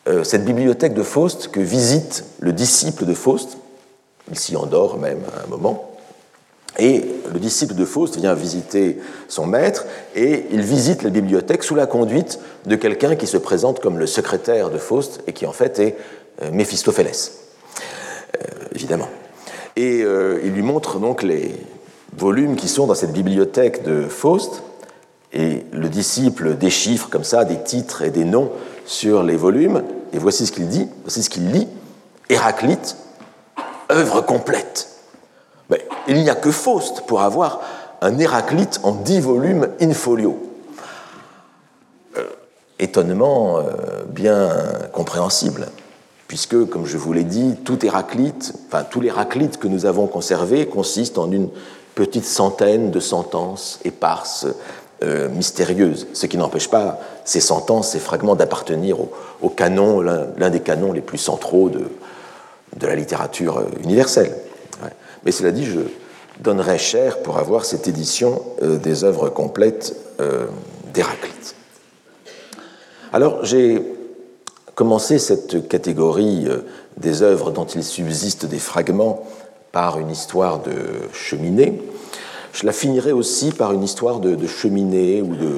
[0.07, 3.57] Euh, cette bibliothèque de Faust que visite le disciple de Faust,
[4.29, 5.91] il s'y endort même à un moment,
[6.77, 11.75] et le disciple de Faust vient visiter son maître et il visite la bibliothèque sous
[11.75, 15.53] la conduite de quelqu'un qui se présente comme le secrétaire de Faust et qui en
[15.53, 15.95] fait est
[16.41, 17.39] euh, Méphistophélès,
[18.35, 19.07] euh, évidemment.
[19.77, 21.51] Et il lui montre donc les
[22.17, 24.63] volumes qui sont dans cette bibliothèque de Faust
[25.33, 28.51] et le disciple déchiffre comme ça des titres et des noms
[28.85, 29.83] sur les volumes,
[30.13, 31.67] et voici ce qu'il dit, voici ce qu'il lit,
[32.29, 32.95] Héraclite,
[33.91, 34.89] œuvre complète.
[36.07, 37.61] Il n'y a que Faust pour avoir
[38.01, 40.37] un Héraclite en dix volumes in folio.
[42.17, 42.23] Euh,
[42.77, 44.49] étonnement euh, bien
[44.93, 45.67] compréhensible,
[46.27, 50.67] puisque, comme je vous l'ai dit, tout Héraclite, enfin tout l'Héraclite que nous avons conservé
[50.67, 51.49] consiste en une
[51.95, 54.45] petite centaine de sentences éparses,
[55.03, 58.97] euh, mystérieuses, ce qui n'empêche pas ces sentences, ces fragments d'appartenir
[59.41, 61.85] au, canon, l'un des canons les plus centraux de,
[62.75, 64.33] de la littérature euh, universelle.
[65.23, 65.79] Mais cela dit, je
[66.39, 69.95] donnerais cher pour avoir cette édition euh, des œuvres complètes
[70.93, 71.55] d'Héraclite.
[73.11, 73.81] Alors j'ai
[74.75, 76.47] commencé cette catégorie
[76.95, 79.25] des œuvres dont il subsiste des fragments
[79.73, 80.71] par une histoire de
[81.11, 81.81] cheminée.
[82.53, 85.53] Je la finirai aussi par une histoire de, cheminée ou de,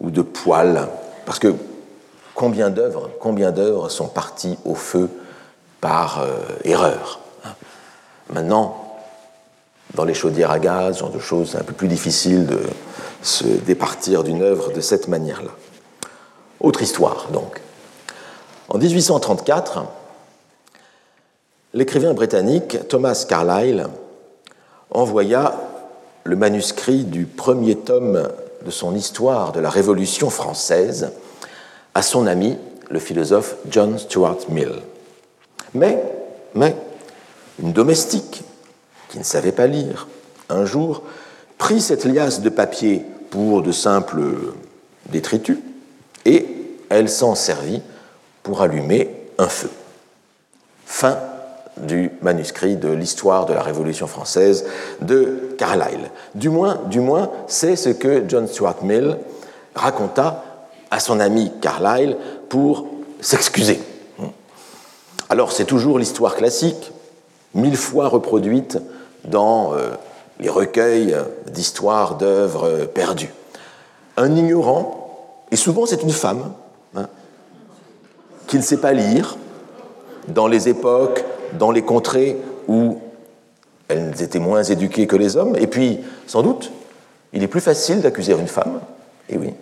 [0.00, 0.86] ou de poêle,
[1.24, 1.52] parce que
[2.36, 5.08] combien d'œuvres, combien d'œuvres sont parties au feu
[5.80, 7.20] par euh, erreur.
[8.30, 8.98] Maintenant,
[9.94, 12.60] dans les chaudières à gaz, ce genre de choses, c'est un peu plus difficile de
[13.22, 15.50] se départir d'une œuvre de cette manière-là.
[16.60, 17.60] Autre histoire, donc.
[18.68, 19.84] En 1834,
[21.74, 23.86] l'écrivain britannique Thomas Carlyle
[24.90, 25.54] envoya
[26.24, 28.28] le manuscrit du premier tome
[28.64, 31.12] de son histoire de la Révolution française
[31.94, 32.58] à son ami,
[32.90, 34.72] le philosophe John Stuart Mill.
[35.76, 36.02] Mais,
[36.54, 36.74] mais,
[37.62, 38.42] une domestique
[39.08, 40.08] qui ne savait pas lire,
[40.48, 41.02] un jour,
[41.58, 44.22] prit cette liasse de papier pour de simples
[45.10, 45.58] détritus
[46.24, 46.46] et
[46.88, 47.82] elle s'en servit
[48.42, 49.70] pour allumer un feu.
[50.84, 51.18] Fin
[51.76, 54.64] du manuscrit de l'histoire de la Révolution française
[55.02, 56.10] de Carlyle.
[56.34, 59.18] Du moins, du moins c'est ce que John Stuart Mill
[59.74, 60.42] raconta
[60.90, 62.16] à son ami Carlyle
[62.48, 62.86] pour
[63.20, 63.78] s'excuser.
[65.28, 66.92] Alors c'est toujours l'histoire classique,
[67.54, 68.78] mille fois reproduite
[69.24, 69.90] dans euh,
[70.38, 71.16] les recueils
[71.50, 73.32] d'histoires d'œuvres perdues.
[74.16, 76.52] Un ignorant, et souvent c'est une femme,
[76.94, 77.08] hein,
[78.46, 79.36] qui ne sait pas lire,
[80.28, 81.24] dans les époques,
[81.58, 82.36] dans les contrées
[82.68, 82.98] où
[83.88, 86.70] elles étaient moins éduquées que les hommes, et puis sans doute,
[87.32, 88.80] il est plus facile d'accuser une femme,
[89.28, 89.54] et oui.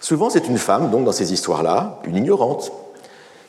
[0.00, 2.72] Souvent c'est une femme, donc dans ces histoires-là, une ignorante,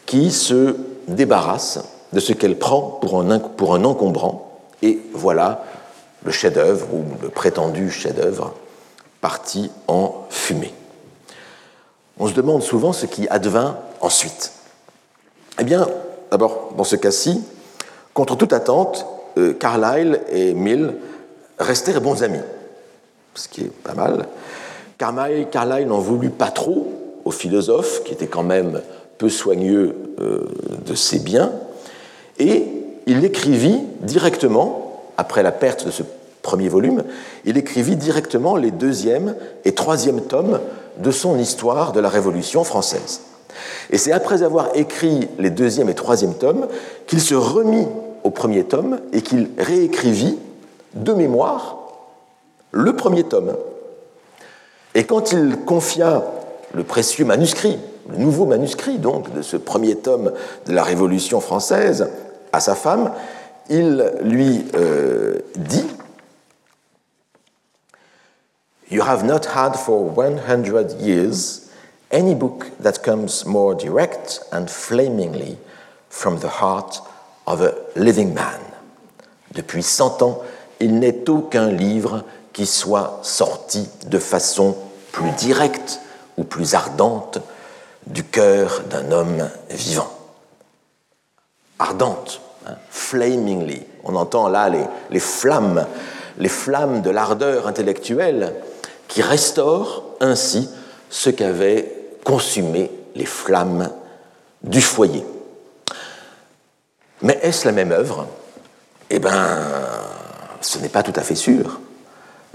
[0.09, 0.75] qui se
[1.07, 5.63] débarrasse de ce qu'elle prend pour un, pour un encombrant, et voilà
[6.23, 8.55] le chef-d'œuvre ou le prétendu chef-d'œuvre
[9.21, 10.73] parti en fumée.
[12.17, 14.51] On se demande souvent ce qui advint ensuite.
[15.59, 15.87] Eh bien,
[16.31, 17.43] d'abord, dans ce cas-ci,
[18.15, 19.05] contre toute attente,
[19.37, 20.95] euh, Carlyle et Mill
[21.59, 22.41] restèrent bons amis,
[23.35, 24.27] ce qui est pas mal.
[24.97, 26.91] Carlyle n'en voulut pas trop
[27.25, 28.81] au philosophe, qui était quand même
[29.19, 30.47] peu soigneux euh,
[30.87, 31.51] de ses biens,
[32.39, 32.65] et
[33.05, 36.03] il écrivit directement, après la perte de ce
[36.41, 37.03] premier volume,
[37.45, 40.59] il écrivit directement les deuxième et troisième tomes
[40.97, 43.21] de son histoire de la Révolution française.
[43.91, 46.67] Et c'est après avoir écrit les deuxième et troisième tomes
[47.07, 47.87] qu'il se remit
[48.23, 50.37] au premier tome et qu'il réécrivit
[50.93, 51.77] de mémoire
[52.71, 53.55] le premier tome.
[54.95, 56.23] Et quand il confia
[56.73, 57.77] le précieux manuscrit
[58.09, 60.31] le nouveau manuscrit donc de ce premier tome
[60.65, 62.09] de la Révolution française
[62.51, 63.11] à sa femme,
[63.69, 65.85] il lui euh, dit
[68.91, 71.69] You have not had for 100 years
[72.11, 75.57] any book that comes more direct and flamingly
[76.09, 77.03] from the heart
[77.45, 78.59] of a living man.
[79.53, 80.41] Depuis cent ans,
[80.79, 84.75] il n'est aucun livre qui soit sorti de façon
[85.11, 85.99] plus directe
[86.37, 87.39] ou plus ardente
[88.09, 90.11] du cœur d'un homme vivant.
[91.77, 93.83] Ardente, hein, flamingly.
[94.03, 95.85] On entend là les, flammes,
[96.37, 98.53] les flammes de l'ardeur intellectuelle
[99.07, 100.69] qui restaurent ainsi
[101.09, 103.89] ce qu'avaient consumé les flammes
[104.63, 105.25] du foyer.
[107.21, 108.27] Mais est-ce la même œuvre?
[109.09, 109.59] Eh bien,
[110.61, 111.79] ce n'est pas tout à fait sûr.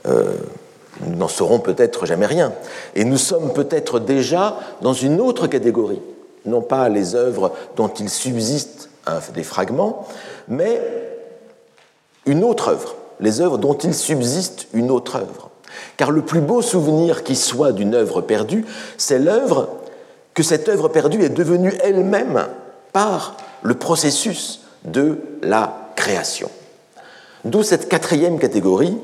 [0.07, 0.37] Euh,
[1.01, 2.53] nous n'en saurons peut-être jamais rien.
[2.95, 6.01] Et nous sommes peut-être déjà dans une autre catégorie,
[6.47, 8.91] non pas les œuvres dont il subsiste
[9.35, 10.07] des fragments,
[10.49, 10.81] mais
[12.27, 15.51] une autre œuvre, les œuvres dont il subsiste une autre œuvre.
[15.97, 18.65] Car le plus beau souvenir qui soit d'une œuvre perdue,
[18.97, 19.69] c'est l'œuvre
[20.33, 22.47] que cette œuvre perdue est devenue elle-même
[22.93, 26.51] par le processus de la création.
[27.45, 28.97] D'où cette quatrième catégorie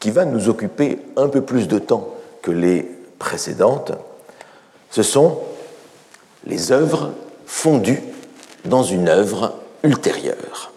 [0.00, 2.08] qui va nous occuper un peu plus de temps
[2.42, 3.92] que les précédentes.
[4.90, 5.38] Ce sont
[6.46, 7.12] les œuvres
[7.46, 8.02] fondues
[8.64, 10.72] dans une œuvre ultérieure.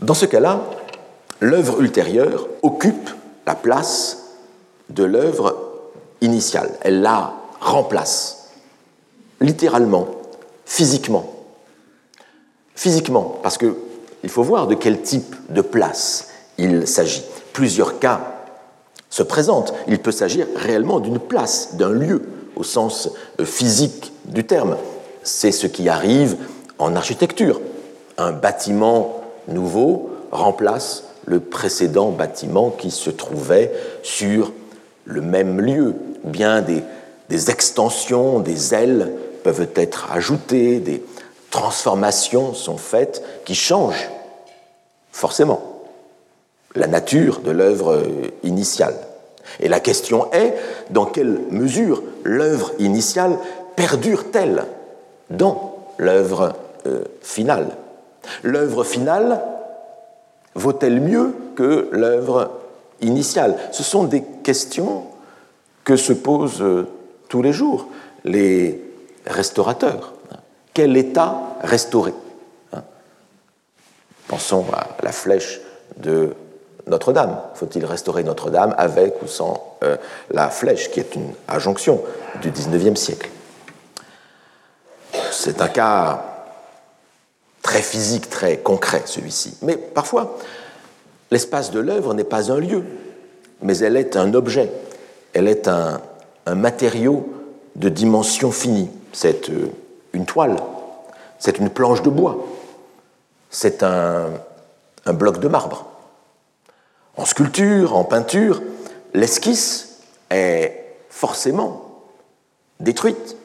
[0.00, 0.62] Dans ce cas-là,
[1.40, 3.10] l'œuvre ultérieure occupe
[3.46, 4.36] la place
[4.88, 5.56] de l'œuvre
[6.20, 6.70] initiale.
[6.82, 8.50] Elle la remplace,
[9.40, 10.06] littéralement,
[10.64, 11.34] physiquement.
[12.76, 16.27] Physiquement, parce qu'il faut voir de quel type de place
[16.58, 17.24] il s'agit.
[17.52, 18.20] Plusieurs cas
[19.10, 19.72] se présentent.
[19.86, 22.22] Il peut s'agir réellement d'une place, d'un lieu,
[22.56, 23.08] au sens
[23.40, 24.76] euh, physique du terme.
[25.22, 26.36] C'est ce qui arrive
[26.78, 27.60] en architecture.
[28.18, 34.52] Un bâtiment nouveau remplace le précédent bâtiment qui se trouvait sur
[35.04, 35.94] le même lieu,
[36.24, 36.82] bien des,
[37.28, 39.12] des extensions, des ailes
[39.44, 41.02] peuvent être ajoutées, des
[41.50, 44.10] transformations sont faites qui changent
[45.12, 45.67] forcément
[46.74, 48.02] la nature de l'œuvre
[48.42, 48.94] initiale.
[49.60, 50.54] Et la question est,
[50.90, 53.38] dans quelle mesure l'œuvre initiale
[53.76, 54.64] perdure-t-elle
[55.30, 56.54] dans l'œuvre
[56.86, 57.68] euh, finale?
[58.42, 59.42] L'œuvre finale
[60.54, 62.50] vaut-elle mieux que l'œuvre
[63.00, 63.56] initiale?
[63.72, 65.04] Ce sont des questions
[65.84, 66.86] que se posent euh,
[67.28, 67.88] tous les jours
[68.24, 68.82] les
[69.26, 70.12] restaurateurs.
[70.74, 72.14] Quel état restaurer?
[74.28, 75.60] Pensons à la flèche
[75.96, 76.34] de
[76.88, 77.38] notre-Dame.
[77.54, 79.96] Faut-il restaurer Notre-Dame avec ou sans euh,
[80.30, 82.02] la flèche, qui est une injonction
[82.40, 83.30] du XIXe siècle?
[85.30, 86.24] C'est un cas
[87.62, 89.56] très physique, très concret, celui-ci.
[89.62, 90.36] Mais parfois,
[91.30, 92.84] l'espace de l'œuvre n'est pas un lieu,
[93.62, 94.70] mais elle est un objet,
[95.32, 96.00] elle est un,
[96.54, 97.28] matériau
[97.76, 98.90] de dimension finie.
[99.12, 99.70] C'est euh,
[100.14, 100.56] une toile,
[101.38, 102.38] c'est une planche de bois,
[103.50, 104.30] c'est un
[105.12, 105.84] bloc de marbre
[107.18, 108.62] en sculpture, en peinture,
[109.12, 109.98] l'esquisse
[110.30, 111.84] est forcément
[112.80, 113.36] détruite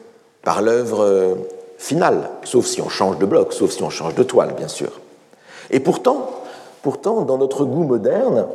[0.42, 1.36] par l'œuvre
[1.76, 5.00] finale, sauf si on change de bloc, sauf si on change de toile, bien sûr.
[5.70, 6.30] Et pourtant,
[6.82, 8.46] pourtant, dans notre goût moderne,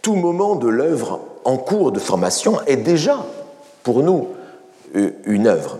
[0.00, 3.24] tout moment de l'œuvre en cours de formation est déjà,
[3.82, 4.28] pour nous,
[5.26, 5.78] une œuvre.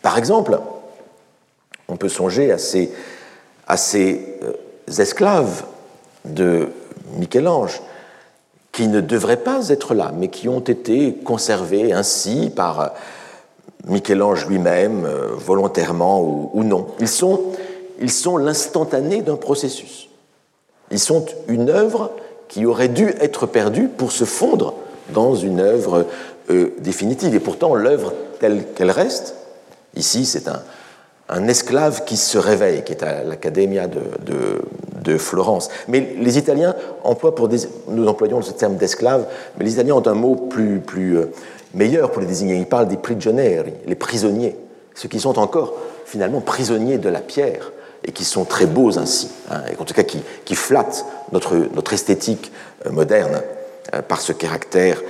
[0.00, 0.58] Par exemple,
[1.88, 2.92] on peut songer à ces,
[3.66, 4.52] à ces euh,
[5.00, 5.64] esclaves
[6.24, 6.68] de
[7.16, 7.82] Michel-Ange
[8.78, 12.86] qui ne devraient pas être là, mais qui ont été conservés ainsi par euh,
[13.88, 16.86] Michel-Ange lui-même, euh, volontairement ou, non.
[17.00, 17.40] Ils sont,
[18.00, 20.08] ils sont l'instantané d'un processus.
[20.92, 22.12] Ils sont une œuvre
[22.46, 24.74] qui aurait dû être perdue pour se fondre
[25.12, 26.06] dans une œuvre
[26.48, 27.34] euh, définitive.
[27.34, 29.34] Et pourtant, l'œuvre telle qu'elle reste,
[29.96, 30.46] ici c'est
[31.28, 34.62] un, esclave qui se réveille, qui est à l'Accademia de, de,
[35.16, 35.68] Florence.
[35.88, 40.06] Mais les Italiens emploient pour des, nous employons ce terme d'esclave, mais les Italiens ont
[40.06, 41.32] un mot plus, euh,
[41.74, 42.56] meilleur pour les désigner.
[42.56, 44.56] Ils parlent des prigionieri, les prisonniers,
[44.94, 45.74] ceux qui sont encore
[46.04, 47.72] finalement prisonniers de la pierre
[48.04, 52.52] et qui sont très beaux ainsi, hein, et en tout cas qui, flattent notre, esthétique
[52.86, 53.42] euh, moderne
[53.94, 55.00] euh, par ce caractère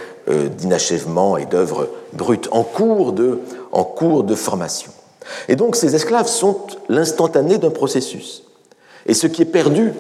[0.59, 4.93] d'inachèvement et d'œuvre brute en cours de formation.
[5.49, 6.59] Et donc ces esclaves sont
[6.89, 8.45] l'instantané d'un processus.
[9.09, 9.93] Et ce qui est perdu,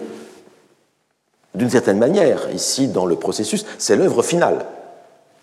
[1.54, 4.66] d'une certaine manière, ici dans le processus, c'est l'œuvre finale,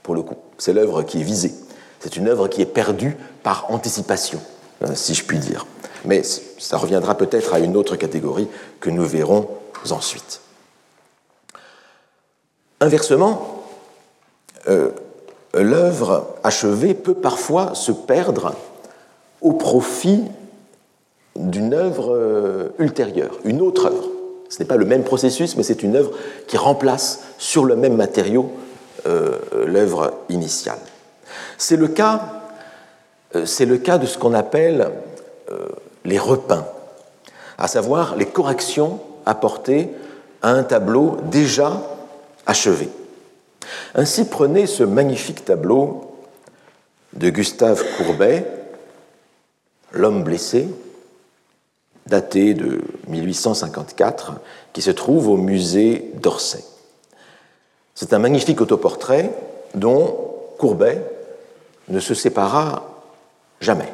[0.03, 0.35] pour le coup.
[0.57, 1.53] C'est l'œuvre qui est visée.
[1.99, 4.39] C'est une œuvre qui est perdue par anticipation,
[4.83, 5.65] euh, si je puis dire.
[6.05, 8.47] Mais ça reviendra peut-être à une autre catégorie
[8.79, 9.49] que nous verrons
[9.91, 10.41] ensuite.
[12.79, 13.63] Inversement,
[14.67, 14.91] euh,
[15.53, 18.55] l'œuvre achevée peut parfois se perdre
[19.41, 20.23] au profit
[21.35, 24.09] d'une œuvre euh, ultérieure, une autre œuvre.
[24.49, 26.11] Ce n'est pas le même processus, mais c'est une œuvre
[26.47, 28.51] qui remplace sur le même matériau
[29.07, 30.79] euh, l'œuvre initiale.
[31.57, 32.43] C'est le cas,
[33.35, 34.91] euh, c'est le cas de ce qu'on appelle
[36.05, 36.65] les repeints,
[37.59, 39.89] à savoir les corrections apportées
[40.41, 41.81] à un tableau déjà
[42.47, 42.89] achevé.
[43.93, 46.17] Ainsi, prenez ce magnifique tableau
[47.13, 48.45] de Gustave Courbet,
[49.95, 50.67] L'homme blessé,
[52.07, 54.33] daté de 1854,
[54.73, 56.63] qui se trouve au musée d'Orsay.
[57.95, 59.31] C'est un magnifique autoportrait
[59.73, 61.01] dont Courbet
[61.87, 63.03] ne se sépara
[63.59, 63.91] jamais.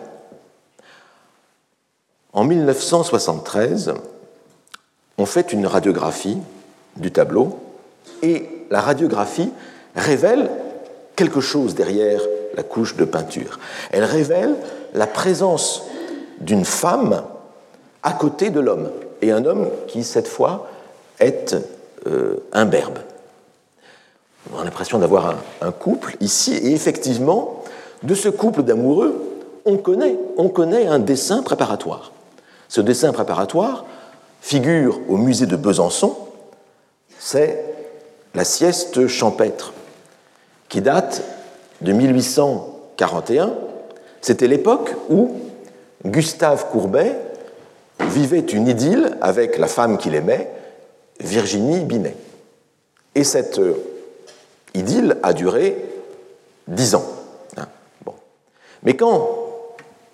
[2.33, 3.93] En 1973,
[5.17, 6.37] on fait une radiographie
[6.97, 7.59] du tableau
[8.21, 9.51] et la radiographie
[9.95, 10.49] révèle
[11.15, 12.21] quelque chose derrière
[12.55, 13.59] la couche de peinture.
[13.91, 14.55] Elle révèle
[14.93, 15.83] la présence
[16.39, 17.23] d'une femme
[18.03, 18.89] à côté de l'homme,
[19.21, 20.67] et un homme qui, cette fois,
[21.19, 21.55] est
[22.07, 22.99] euh, imberbe.
[24.53, 27.63] On a l'impression d'avoir un, couple ici, et effectivement,
[28.03, 29.21] de ce couple d'amoureux,
[29.65, 32.11] on connaît, on connaît un dessin préparatoire.
[32.67, 33.85] Ce dessin préparatoire
[34.41, 36.17] figure au musée de Besançon,
[37.19, 37.63] c'est
[38.33, 39.73] la sieste champêtre,
[40.69, 41.21] qui date
[41.81, 43.53] de 1841.
[44.21, 45.35] C'était l'époque où
[46.05, 47.15] Gustave Courbet
[48.09, 50.49] vivait une idylle avec la femme qu'il aimait,
[51.19, 52.15] Virginie Binet.
[53.15, 53.75] Et cette euh,
[54.73, 55.75] idylle a duré
[56.67, 57.05] dix ans.
[57.57, 57.67] Hein.
[58.83, 59.29] Mais quand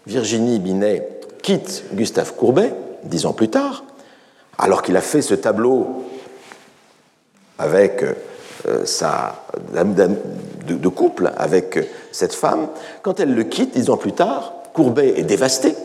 [0.05, 1.07] Virginie Binet
[1.41, 2.73] quitte Gustave Courbet,
[3.03, 3.83] dix ans plus tard,
[4.57, 6.03] alors qu'il a fait ce tableau
[7.59, 8.03] avec
[8.67, 11.79] euh, sa, de, couple avec
[12.11, 12.67] cette femme,
[13.01, 15.75] quand elle le quitte dix ans plus tard, Courbet est dévasté.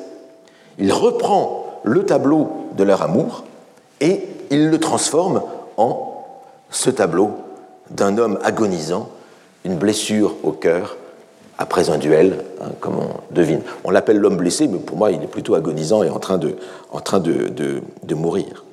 [0.79, 3.45] Il reprend le tableau de leur amour
[4.01, 5.43] et il le transforme
[5.77, 6.25] en
[6.71, 7.33] ce tableau
[7.91, 9.11] d'un homme agonisant,
[9.65, 10.97] une blessure au cœur
[11.59, 13.61] après un duel, hein, comme on devine.
[13.85, 16.57] On l'appelle l'homme blessé, mais pour moi, il est plutôt agonisant et en train de,
[18.15, 18.65] mourir.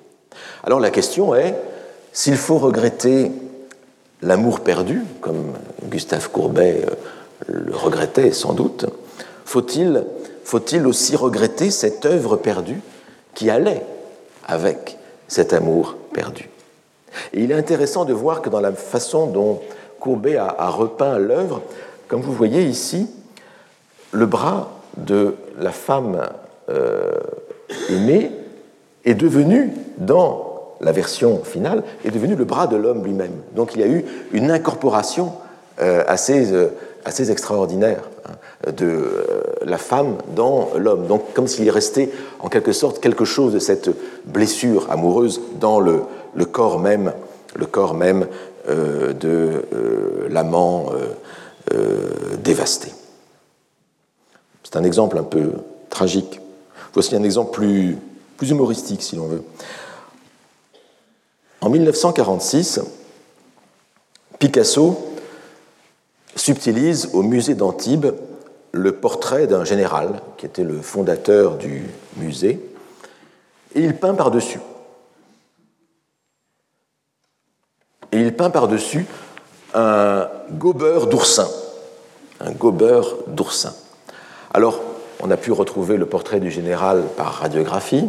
[0.63, 1.55] Alors la question est,
[2.11, 3.31] s'il faut regretter
[4.21, 5.53] l'amour perdu, comme
[5.85, 6.93] Gustave Courbet euh,
[7.47, 8.85] le regrettait sans doute,
[9.45, 10.03] faut-il
[10.43, 12.81] faut aussi regretter cette œuvre perdue
[13.33, 13.83] qui allait
[14.47, 16.49] avec cet amour perdu
[17.33, 19.61] Et il est intéressant de voir que dans la façon dont
[19.99, 21.61] Courbet a, repeint l'œuvre,
[22.07, 23.09] comme vous voyez ici,
[24.11, 26.21] le bras de la femme
[26.69, 27.11] euh,
[27.89, 28.31] aimée
[29.05, 33.33] est devenu, dans la version finale, est devenu le bras de l'homme lui-même.
[33.55, 35.33] Donc il y a eu une incorporation
[35.81, 36.69] euh, assez, euh,
[37.05, 38.33] assez extraordinaire hein,
[38.71, 41.07] de euh, la femme dans l'homme.
[41.07, 42.09] Donc comme s'il y restait
[42.39, 43.89] en quelque sorte quelque chose de cette
[44.25, 46.01] blessure amoureuse dans le,
[46.35, 47.13] le corps même,
[47.55, 48.27] le corps même
[48.67, 49.65] de
[50.29, 50.91] l'amant
[52.43, 52.91] dévasté.
[54.63, 55.53] C'est un exemple un peu
[55.89, 56.39] tragique.
[56.93, 57.97] Voici un exemple plus,
[58.37, 59.43] plus humoristique, si l'on veut.
[61.61, 62.81] En 1946,
[64.37, 64.97] Picasso
[66.35, 68.13] subtilise au musée d'Antibes
[68.71, 71.83] le portrait d'un général qui était le fondateur du
[72.17, 72.59] musée,
[73.75, 74.59] et il peint par-dessus.
[78.11, 79.05] Et il peint par-dessus
[79.73, 81.47] un gobeur d'oursin,
[82.39, 83.73] un gobeur d'oursin.
[84.53, 84.81] Alors,
[85.21, 88.07] on a pu retrouver le portrait du général par radiographie,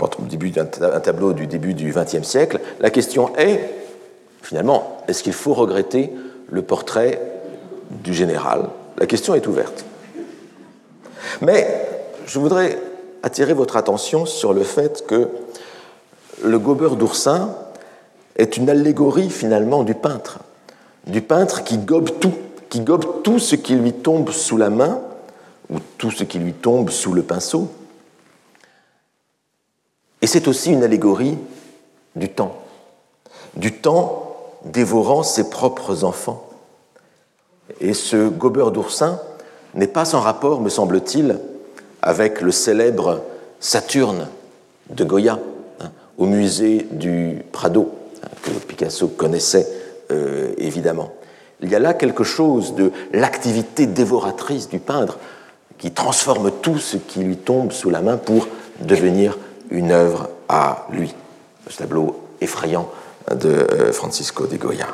[0.00, 2.60] un tableau du début du XXe siècle.
[2.78, 3.68] La question est,
[4.42, 6.12] finalement, est-ce qu'il faut regretter
[6.48, 7.20] le portrait
[7.90, 8.68] du général
[8.98, 9.84] La question est ouverte.
[11.40, 11.88] Mais
[12.26, 12.78] je voudrais
[13.22, 15.28] attirer votre attention sur le fait que
[16.42, 17.54] le gobeur d'oursin
[18.36, 20.40] est une allégorie finalement du peintre,
[21.06, 22.34] du peintre qui gobe tout,
[22.68, 25.00] qui gobe tout ce qui lui tombe sous la main
[25.70, 27.68] ou tout ce qui lui tombe sous le pinceau.
[30.22, 31.38] Et c'est aussi une allégorie
[32.16, 32.62] du temps,
[33.54, 36.47] du temps dévorant ses propres enfants.
[37.80, 39.20] Et ce gobeur d'oursin
[39.74, 41.38] n'est pas sans rapport, me semble-t-il,
[42.02, 43.22] avec le célèbre
[43.60, 44.28] Saturne
[44.90, 45.38] de Goya,
[45.80, 47.92] hein, au musée du Prado,
[48.22, 49.68] hein, que Picasso connaissait
[50.10, 51.12] euh, évidemment.
[51.60, 55.18] Il y a là quelque chose de l'activité dévoratrice du peintre
[55.76, 58.48] qui transforme tout ce qui lui tombe sous la main pour
[58.80, 59.38] devenir
[59.70, 61.14] une œuvre à lui.
[61.68, 62.88] Ce tableau effrayant
[63.34, 64.86] de euh, Francisco de Goya.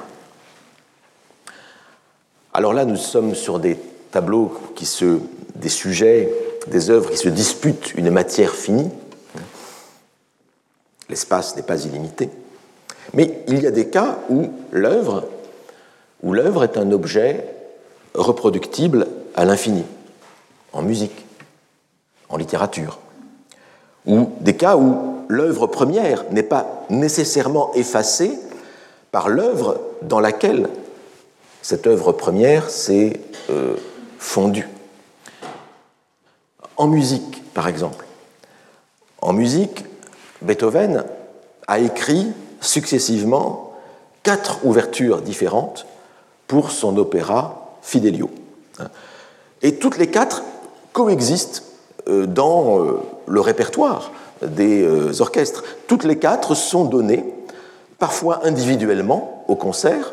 [2.57, 3.76] Alors là, nous sommes sur des
[4.12, 5.18] tableaux qui se,
[5.57, 6.32] des sujets,
[6.68, 8.90] des œuvres qui se disputent une matière finie.
[11.09, 12.30] L'espace n'est pas illimité.
[13.12, 15.24] Mais il y a des cas où l'œuvre,
[16.22, 17.44] où l'œuvre est un objet
[18.14, 19.82] reproductible à l'infini,
[20.72, 21.26] en musique,
[22.28, 23.00] en littérature,
[24.07, 28.38] ou des cas où l'œuvre première n'est pas nécessairement effacée
[29.11, 30.68] par l'œuvre dans laquelle
[31.65, 33.75] cette œuvre première s'est euh,
[34.19, 34.69] fondue.
[36.77, 38.05] En musique, par exemple.
[39.23, 39.87] En musique,
[40.43, 41.05] Beethoven
[41.67, 42.27] a écrit
[42.61, 43.73] successivement
[44.23, 45.87] quatre ouvertures différentes
[46.49, 48.29] pour son opéra Fidelio.
[49.62, 50.43] Et toutes les quatre
[50.93, 51.62] coexistent
[52.09, 54.12] euh, dans euh, le répertoire
[54.43, 54.87] des
[55.23, 55.65] orchestres.
[55.87, 57.25] Toutes les quatre sont données,
[57.99, 60.12] parfois individuellement, au concert,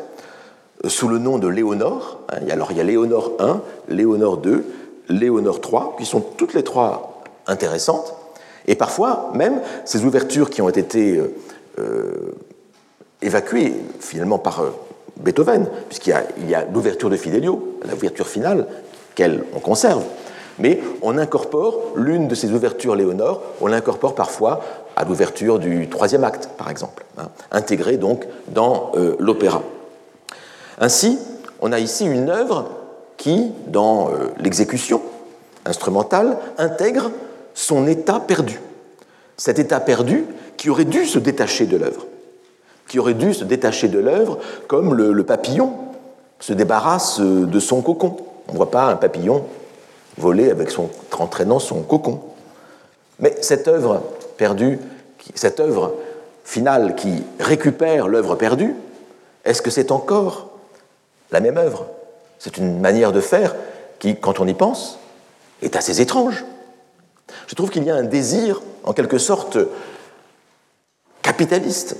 [0.86, 2.20] sous le nom de Léonore.
[2.50, 4.64] Alors il y a Léonore 1, Léonore 2,
[5.08, 8.14] Léonore 3, qui sont toutes les trois intéressantes.
[8.66, 11.20] Et parfois, même, ces ouvertures qui ont été
[13.20, 14.62] évacuées finalement par
[15.16, 16.14] Beethoven, puisqu'il
[16.48, 18.66] y a, l'ouverture de Fidelio, l'ouverture finale,
[19.14, 20.02] qu'elle on conserve,
[20.58, 24.60] mais on incorpore l'une de ces ouvertures Léonore, on l'incorpore parfois
[24.96, 29.62] à l'ouverture du troisième acte, par exemple, hein, intégrée donc dans euh, l'opéra.
[30.82, 31.16] Ainsi,
[31.60, 32.68] on a ici une œuvre
[33.16, 35.00] qui, dans euh, l'exécution
[35.64, 37.12] instrumentale, intègre
[37.54, 38.60] son état perdu.
[39.36, 40.24] Cet état perdu
[40.56, 42.06] qui aurait dû se détacher de l'œuvre,
[42.88, 45.72] qui aurait dû se détacher de l'œuvre comme le, papillon
[46.40, 48.16] se débarrasse de son cocon.
[48.48, 49.44] On ne voit pas un papillon
[50.18, 52.22] voler avec son, entraînant son cocon.
[53.20, 54.02] Mais cette œuvre
[54.36, 54.80] perdue,
[55.36, 55.94] cette œuvre
[56.44, 58.74] finale qui récupère l'œuvre perdue,
[59.44, 60.51] est-ce que c'est encore
[61.32, 61.86] la même œuvre
[62.38, 63.54] C'est une manière de faire
[63.98, 64.98] qui, quand on y pense,
[65.62, 66.44] est assez étrange.
[67.46, 69.58] Je trouve qu'il y a un désir, en quelque sorte,
[71.22, 71.96] capitaliste,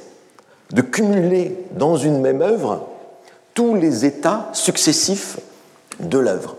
[0.71, 2.87] de cumuler dans une même œuvre
[3.55, 5.39] tous les états successifs
[6.01, 6.57] de l'œuvre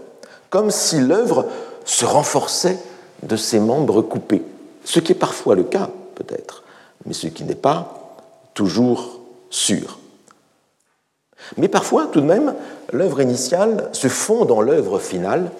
[0.53, 1.47] comme si l'œuvre
[1.83, 2.77] se renforçait
[3.23, 4.43] de ses membres coupés,
[4.85, 6.63] ce qui est parfois le cas peut-être,
[7.07, 8.15] mais ce qui n'est pas
[8.53, 9.19] toujours
[9.49, 9.97] sûr.
[11.57, 12.55] Mais parfois, tout de même,
[12.91, 15.51] l'œuvre initiale se fond dans l'œuvre finale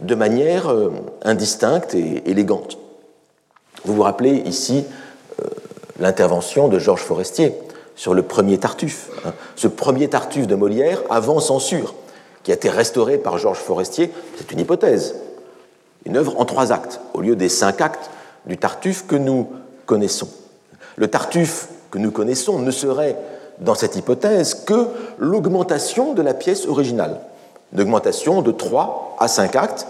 [0.00, 2.78] de manière euh, indistincte et élégante.
[3.84, 4.84] Vous vous rappelez ici
[5.40, 5.46] euh,
[5.98, 7.54] l'intervention de Georges Forestier
[7.94, 9.10] sur le premier Tartuffe.
[9.24, 9.32] Hein.
[9.56, 11.94] Ce premier Tartuffe de Molière avant censure
[12.42, 15.16] qui a été restauré par Georges Forestier, c'est une hypothèse.
[16.04, 18.10] Une œuvre en trois actes, au lieu des cinq actes
[18.46, 19.48] du Tartuffe que nous
[19.86, 20.28] connaissons.
[20.94, 23.16] Le Tartuffe que nous connaissons ne serait,
[23.58, 24.86] dans cette hypothèse, que
[25.18, 27.20] l'augmentation de la pièce originale.
[27.72, 29.86] Une augmentation de trois à cinq actes,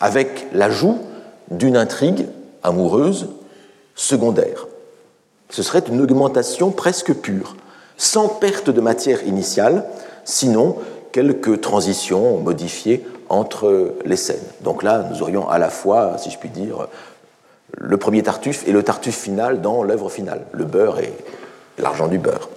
[0.00, 0.98] avec l'ajout
[1.50, 2.26] d'une intrigue
[2.62, 3.28] amoureuse
[3.94, 4.66] secondaire.
[5.50, 7.56] Ce serait une augmentation presque pure,
[7.96, 9.84] sans perte de matière initiale,
[10.24, 10.76] sinon
[11.12, 14.36] quelques transitions modifiées entre les scènes.
[14.60, 16.88] Donc là, nous aurions à la fois, si je puis dire,
[17.76, 21.12] le premier tartuffe et le tartuffe final dans l'œuvre finale, le beurre et
[21.78, 22.48] l'argent du beurre.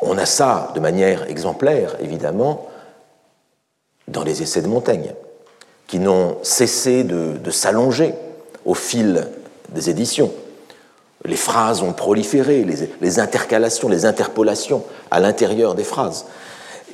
[0.00, 2.68] On a ça de manière exemplaire, évidemment,
[4.06, 5.12] dans les essais de Montaigne,
[5.86, 8.14] qui n'ont cessé de, s'allonger
[8.64, 9.26] au fil
[9.70, 10.32] des éditions.
[11.24, 12.64] Les phrases ont proliféré,
[13.00, 16.26] les, intercalations, les interpolations à l'intérieur des phrases.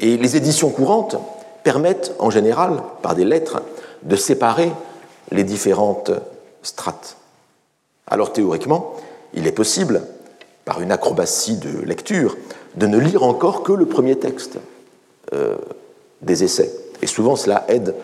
[0.01, 1.17] Et les éditions courantes
[1.63, 3.63] permettent en général, par des lettres,
[4.03, 4.73] de séparer
[5.31, 6.11] les différentes
[6.63, 7.17] strates.
[8.07, 8.95] Alors théoriquement,
[9.35, 10.03] il est possible,
[10.65, 12.37] par une acrobatie de lecture,
[12.77, 14.59] de ne lire encore que le premier texte
[15.33, 15.57] euh,
[16.23, 16.71] des essais.
[17.03, 17.95] Et souvent, cela aide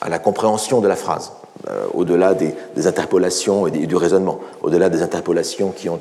[0.00, 1.32] à la compréhension de la phrase,
[1.68, 2.54] euh, au-delà des,
[2.86, 6.00] interpolations et, du raisonnement, au-delà des interpolations qui ont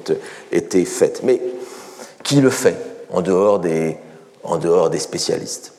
[0.51, 1.21] été faites.
[1.23, 1.41] Mais
[2.23, 2.77] qui le fait
[3.11, 3.97] en dehors des,
[4.43, 5.73] en dehors des spécialistes?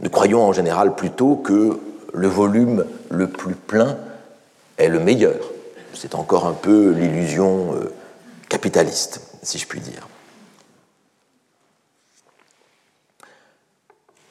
[0.00, 1.78] Nous croyons en général plutôt que
[2.12, 3.96] le volume le plus plein
[4.78, 5.38] est le meilleur.
[5.94, 7.92] C'est encore un peu l'illusion euh,
[8.48, 10.08] capitaliste, si je puis dire.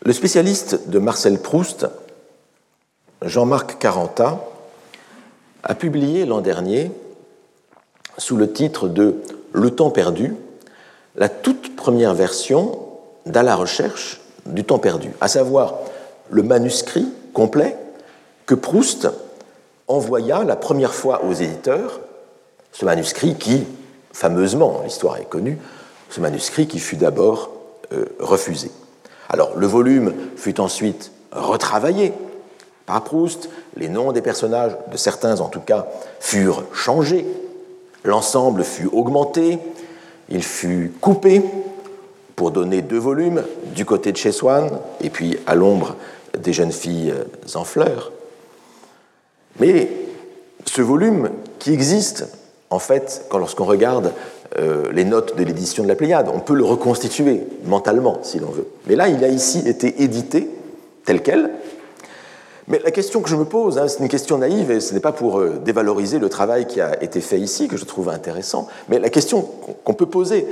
[0.02, 1.88] Le spécialiste de Marcel Proust,
[3.22, 4.39] Jean-Marc Caranta,
[5.64, 6.89] a publié l'an dernier,
[8.18, 9.18] sous le titre de
[9.52, 10.36] Le temps perdu,
[11.16, 12.80] la toute première version
[13.26, 15.76] dans la recherche du temps perdu, à savoir
[16.30, 17.76] le manuscrit complet
[18.45, 19.10] que Proust
[19.88, 22.00] envoya la première fois aux éditeurs,
[22.72, 23.66] ce manuscrit qui,
[24.14, 25.58] fameusement, l'histoire est connue,
[26.10, 27.52] ce manuscrit qui fut d'abord
[27.91, 28.72] euh, refusé.
[29.30, 32.13] Alors le volume fut ensuite retravaillé
[32.86, 35.88] par Proust, les noms des personnages, de certains en tout cas,
[36.19, 37.25] furent changés,
[38.03, 39.59] l'ensemble fut augmenté,
[40.30, 41.43] il fut coupé
[42.36, 43.43] pour donner deux volumes
[43.75, 44.71] du côté de chez Swann
[45.01, 45.95] et puis à l'ombre
[46.38, 47.13] des jeunes filles
[47.53, 48.11] en fleurs.
[49.59, 49.91] Mais
[50.65, 52.27] ce volume qui existe,
[52.69, 54.13] en fait, quand lorsqu'on regarde
[54.58, 58.50] euh, les notes de l'édition de la Pléiade, on peut le reconstituer mentalement si l'on
[58.50, 58.68] veut.
[58.88, 60.50] Mais là, il a ici été édité
[61.06, 61.52] tel quel.
[62.68, 65.00] Mais la question que je me pose, hein, c'est une question naïve et ce n'est
[65.00, 68.68] pas pour euh, dévaloriser le travail qui a été fait ici que je trouve intéressant,
[68.89, 69.47] mais la question
[69.84, 70.47] qu'on peut poser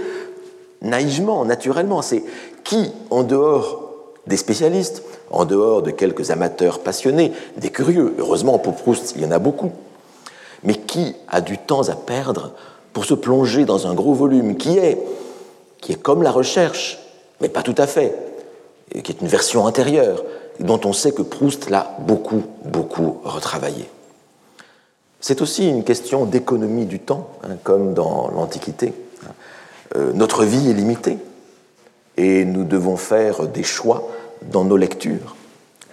[0.82, 2.24] naïvement, naturellement, c'est
[2.64, 3.84] qui, en dehors
[4.26, 9.26] des spécialistes, en dehors de quelques amateurs passionnés, des curieux, heureusement pour Proust, il y
[9.26, 9.72] en a beaucoup,
[10.64, 12.52] mais qui a du temps à perdre
[12.94, 14.98] pour se plonger dans un gros volume qui est,
[15.82, 17.00] qui est comme la recherche,
[17.42, 18.16] mais pas tout à fait,
[19.04, 20.24] qui est une version antérieure,
[20.60, 23.88] dont on sait que Proust l'a beaucoup, beaucoup retravaillé.
[25.20, 28.94] C'est aussi une question d'économie du temps, hein, comme dans l'Antiquité.
[29.96, 31.18] Euh, notre vie est limitée
[32.18, 34.08] et nous devons faire des choix
[34.52, 35.36] dans nos lectures.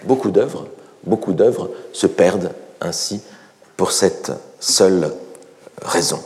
[0.05, 0.67] Beaucoup d'œuvres,
[1.05, 3.23] beaucoup d'œuvres se perdent ainsi
[3.77, 5.13] pour cette seule
[5.83, 6.21] raison.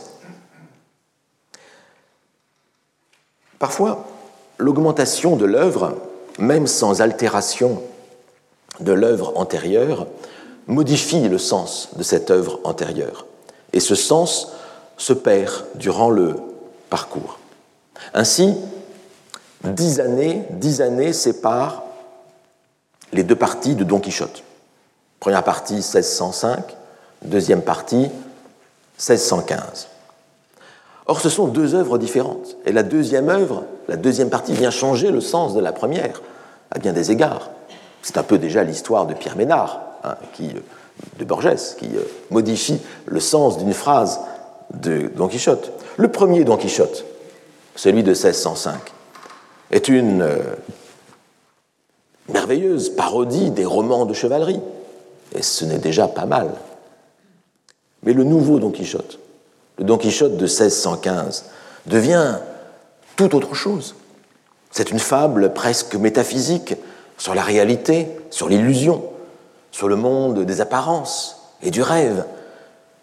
[3.59, 4.05] Parfois,
[4.57, 5.97] l'augmentation de l'œuvre,
[6.39, 7.83] même sans altération
[8.79, 10.07] de l'œuvre antérieure,
[10.67, 13.25] modifie le sens de cette œuvre antérieure.
[13.73, 14.53] Et ce sens
[14.97, 16.35] se perd durant le
[16.89, 17.39] parcours.
[18.13, 18.55] Ainsi,
[19.63, 21.83] dix années, dix années séparent
[23.11, 24.43] les deux parties de Don Quichotte.
[25.19, 26.63] Première partie 1605,
[27.23, 28.09] deuxième partie
[28.97, 29.88] 1615.
[31.09, 32.55] Or, ce sont deux œuvres différentes.
[32.67, 36.21] Et la deuxième œuvre, la deuxième partie, vient changer le sens de la première,
[36.69, 37.49] à bien des égards.
[38.03, 40.51] C'est un peu déjà l'histoire de Pierre Ménard, hein, qui,
[41.17, 44.19] de Borges, qui euh, modifie le sens d'une phrase
[44.75, 45.71] de Don Quichotte.
[45.97, 47.03] Le premier Don Quichotte,
[47.75, 48.75] celui de 1605,
[49.71, 50.37] est une euh,
[52.31, 54.61] merveilleuse parodie des romans de chevalerie.
[55.35, 56.51] Et ce n'est déjà pas mal.
[58.03, 59.17] Mais le nouveau Don Quichotte,
[59.79, 61.45] le Don Quichotte de 1615,
[61.87, 62.35] devient
[63.15, 63.95] tout autre chose.
[64.71, 66.75] C'est une fable presque métaphysique
[67.17, 69.03] sur la réalité, sur l'illusion,
[69.71, 72.25] sur le monde des apparences et du rêve.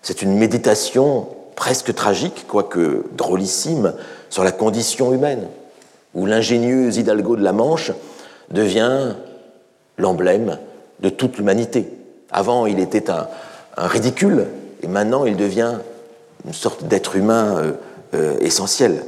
[0.03, 3.95] C'est une méditation presque tragique, quoique drôlissime,
[4.31, 5.49] sur la condition humaine,
[6.14, 7.93] où l'ingénieux Hidalgo de la Manche
[8.51, 9.14] devient
[9.99, 10.59] l'emblème
[11.01, 11.89] de toute l'humanité.
[12.31, 13.29] Avant, il était un,
[13.77, 14.47] ridicule,
[14.83, 15.77] et maintenant, il devient
[16.47, 17.72] une sorte d'être humain euh,
[18.14, 19.05] euh, essentiel.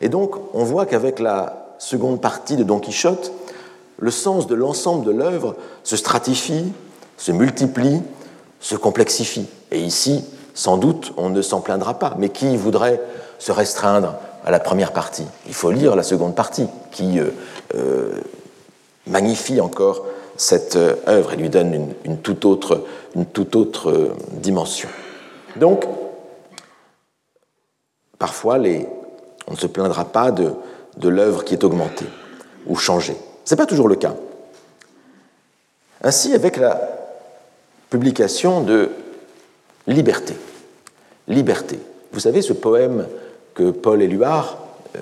[0.00, 3.32] Et donc, on voit qu'avec la seconde partie de Don Quichotte,
[3.98, 6.72] le sens de l'ensemble de l'œuvre se stratifie,
[7.16, 8.02] se multiplie,
[8.60, 9.46] se complexifie.
[9.70, 12.14] Et ici, sans doute, on ne s'en plaindra pas.
[12.18, 13.00] Mais qui voudrait
[13.38, 14.14] se restreindre
[14.44, 15.26] à la première partie?
[15.46, 17.20] Il faut lire la seconde partie, qui
[17.74, 18.10] euh,
[19.06, 20.04] magnifie encore
[20.36, 24.88] cette œuvre et lui donne une, toute autre, une toute autre dimension.
[25.56, 25.86] Donc,
[28.18, 28.58] parfois,
[29.46, 30.52] on ne se plaindra pas de,
[30.96, 32.06] de l'œuvre qui est augmentée
[32.66, 33.16] ou changée.
[33.44, 34.14] Ce n'est pas toujours le cas.
[36.02, 36.80] Ainsi, avec la
[37.90, 38.90] publication de
[39.86, 40.34] Liberté.
[41.28, 41.78] Liberté.
[42.12, 43.06] Vous savez, ce poème
[43.54, 44.58] que Paul Éluard
[44.96, 45.00] euh,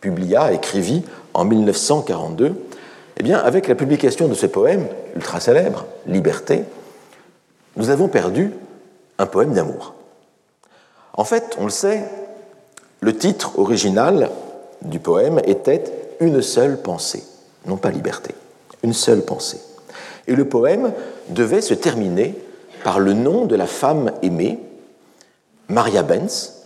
[0.00, 1.04] publia, écrivit
[1.34, 2.54] en 1942,
[3.18, 6.64] eh bien, avec la publication de ce poème ultra célèbre, Liberté,
[7.76, 8.52] nous avons perdu
[9.18, 9.94] un poème d'amour.
[11.14, 12.04] En fait, on le sait,
[13.06, 14.32] le titre original
[14.82, 15.84] du poème était
[16.18, 17.22] Une seule pensée,
[17.64, 18.34] non pas liberté,
[18.82, 19.60] une seule pensée.
[20.26, 20.92] Et le poème
[21.28, 22.34] devait se terminer
[22.82, 24.58] par le nom de la femme aimée,
[25.68, 26.64] Maria Benz,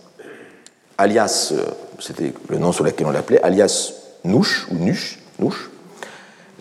[0.97, 1.63] alias, euh,
[1.99, 5.19] c'était le nom sur lequel on l'appelait, alias Nouche, ou Nuche,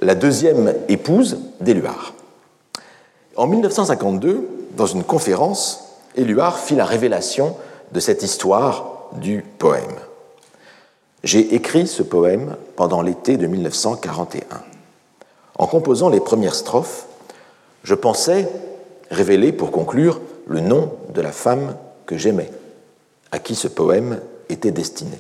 [0.02, 2.12] la deuxième épouse d'Éluard.
[3.34, 7.56] En 1952, dans une conférence, Éluard fit la révélation
[7.92, 9.98] de cette histoire du poème.
[11.22, 14.42] J'ai écrit ce poème pendant l'été de 1941.
[15.56, 17.06] En composant les premières strophes,
[17.82, 18.48] je pensais
[19.10, 22.50] révéler pour conclure le nom de la femme que j'aimais,
[23.32, 25.18] à qui ce poème était destiné.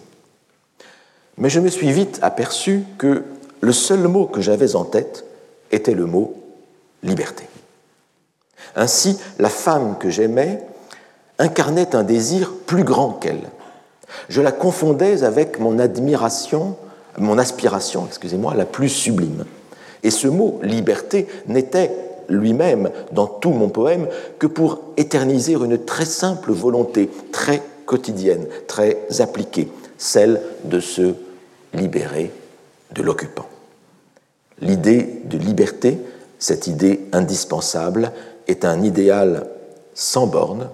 [1.36, 3.24] Mais je me suis vite aperçu que
[3.60, 5.24] le seul mot que j'avais en tête
[5.70, 6.34] était le mot
[7.02, 7.44] liberté.
[8.76, 10.62] Ainsi, la femme que j'aimais
[11.38, 13.50] incarnait un désir plus grand qu'elle.
[14.28, 16.76] Je la confondais avec mon admiration,
[17.18, 19.44] mon aspiration, excusez-moi, la plus sublime.
[20.02, 21.90] Et ce mot liberté n'était
[22.28, 24.06] lui-même dans tout mon poème
[24.38, 31.14] que pour éterniser une très simple volonté, très quotidienne, très appliquée, celle de se
[31.74, 32.30] libérer
[32.92, 33.46] de l'occupant.
[34.60, 35.98] L'idée de liberté,
[36.38, 38.12] cette idée indispensable,
[38.46, 39.46] est un idéal
[39.94, 40.68] sans borne,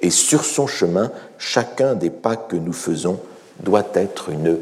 [0.00, 3.20] et sur son chemin, chacun des pas que nous faisons
[3.60, 4.58] doit être une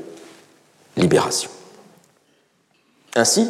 [0.96, 1.50] libération.
[3.14, 3.48] Ainsi,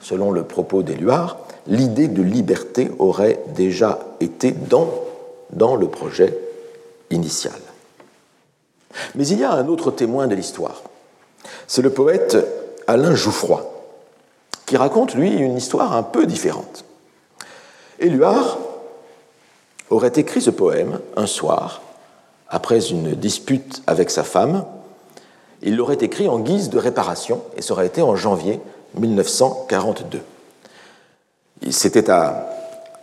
[0.00, 4.90] selon le propos d'Éluard, l'idée de liberté aurait déjà été dans,
[5.76, 6.38] le projet
[7.10, 7.58] initial.
[9.14, 10.82] Mais il y a un autre témoin de l'histoire.
[11.66, 12.36] C'est le poète
[12.86, 13.64] Alain Jouffroy,
[14.66, 16.84] qui raconte, lui, une histoire un peu différente.
[17.98, 18.58] Éluard
[19.90, 21.82] aurait écrit ce poème un soir,
[22.54, 24.64] après une dispute avec sa femme.
[25.62, 28.60] Il l'aurait écrit en guise de réparation, et ça aurait été en janvier
[28.96, 30.20] 1942.
[31.70, 32.48] C'était à,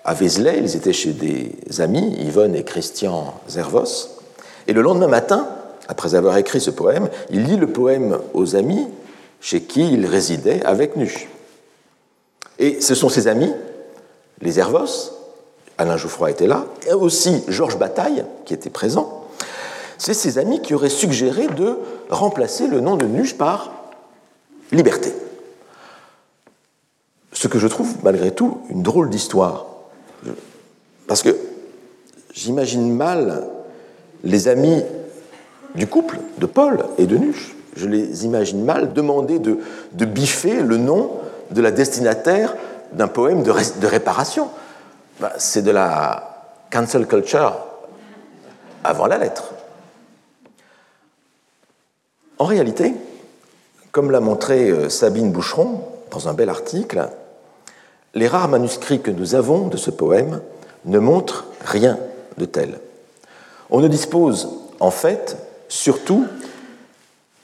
[0.05, 4.21] à Vézelay, ils étaient chez des amis, Yvonne et Christian Zervos,
[4.67, 5.49] et le lendemain matin,
[5.89, 8.87] après avoir écrit ce poème, il lit le poème aux amis
[9.41, 11.27] chez qui il résidait avec Nu.
[12.57, 13.51] Et ce sont ses amis,
[14.39, 15.11] les Zervos,
[15.77, 19.20] Alain Jouffroy était là, et aussi Georges Bataille, qui était présent,
[20.01, 21.77] c'est ses amis qui auraient suggéré de
[22.09, 23.71] remplacer le nom de Nuche par
[24.71, 25.13] Liberté.
[27.33, 29.67] Ce que je trouve malgré tout une drôle d'histoire.
[31.05, 31.37] Parce que
[32.33, 33.47] j'imagine mal
[34.23, 34.81] les amis
[35.75, 37.55] du couple de Paul et de Nuche.
[37.75, 39.59] Je les imagine mal demander de,
[39.93, 41.11] biffer le nom
[41.51, 42.55] de la destinataire
[42.93, 43.51] d'un poème de,
[43.85, 44.49] réparation.
[45.19, 47.53] Ben, c'est de la cancel culture
[48.83, 49.53] avant la lettre.
[52.41, 52.95] En réalité,
[53.91, 57.07] comme l'a montré euh, Sabine Boucheron dans un bel article,
[58.15, 60.41] les rares manuscrits que nous avons de ce poème
[60.85, 61.99] ne montrent rien
[62.39, 62.79] de tel.
[63.69, 65.37] On ne dispose en fait
[65.69, 66.25] surtout,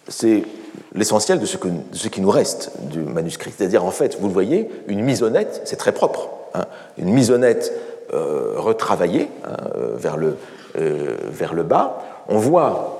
[0.08, 0.42] c'est
[0.96, 3.54] l'essentiel de, ce qui nous reste du manuscrit.
[3.56, 6.30] C'est-à-dire, en fait, vous le voyez, une misonnette, c'est très propre.
[6.56, 6.66] Hein.
[6.98, 7.72] une misonnette
[8.16, 10.38] euh, retravaillée hein, euh, vers, le,
[10.80, 12.04] euh, vers le bas.
[12.30, 12.97] On voit,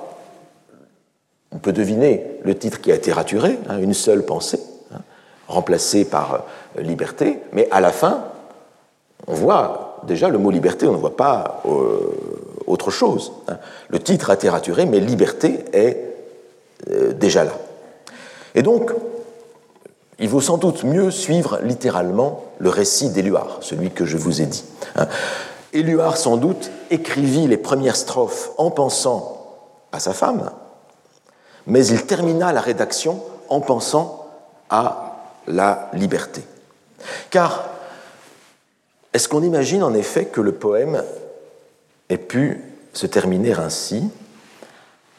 [1.52, 4.60] on peut deviner le titre qui a été raturé, hein, une seule pensée,
[5.46, 6.44] remplacée par
[6.76, 8.24] liberté, mais à la fin,
[9.26, 11.62] on voit déjà le mot liberté, on ne voit pas
[12.66, 13.32] autre chose.
[13.48, 13.58] Hein.
[13.88, 16.14] Le titre a été raturé, mais liberté est
[16.90, 17.52] euh, déjà là.
[18.54, 18.92] Et donc,
[20.18, 24.46] il vaut sans doute mieux suivre littéralement le récit d'Éluard, celui que je vous ai
[24.46, 24.64] dit.
[24.96, 25.06] Hein.
[25.72, 29.36] Éluard, sans doute, écrivit les premières strophes en pensant
[29.92, 30.50] à sa femme,
[31.68, 34.26] mais il termina la rédaction en pensant
[34.70, 36.42] à la liberté.
[37.30, 37.68] Car
[39.12, 41.04] est-ce qu'on imagine en effet que le poème
[42.08, 42.62] ait pu
[42.92, 44.10] se terminer ainsi?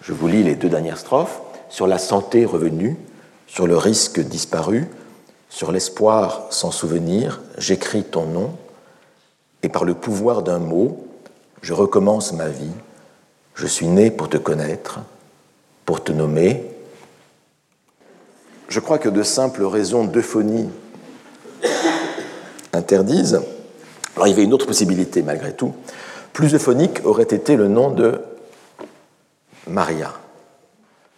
[0.01, 1.41] Je vous lis les deux dernières strophes.
[1.69, 2.97] Sur la santé revenue,
[3.45, 4.87] sur le risque disparu,
[5.49, 8.51] sur l'espoir sans souvenir, j'écris ton nom,
[9.61, 11.05] et par le pouvoir d'un mot,
[11.61, 12.71] je recommence ma vie.
[13.53, 14.99] Je suis né pour te connaître,
[15.89, 16.69] pour te nommer.
[18.67, 20.69] Je crois que de simples raisons d'euphonie
[22.73, 23.41] interdisent.
[24.15, 25.73] Alors il y avait une autre possibilité malgré tout,
[26.31, 28.21] plus euphonique aurait été le nom de
[29.65, 30.13] Maria.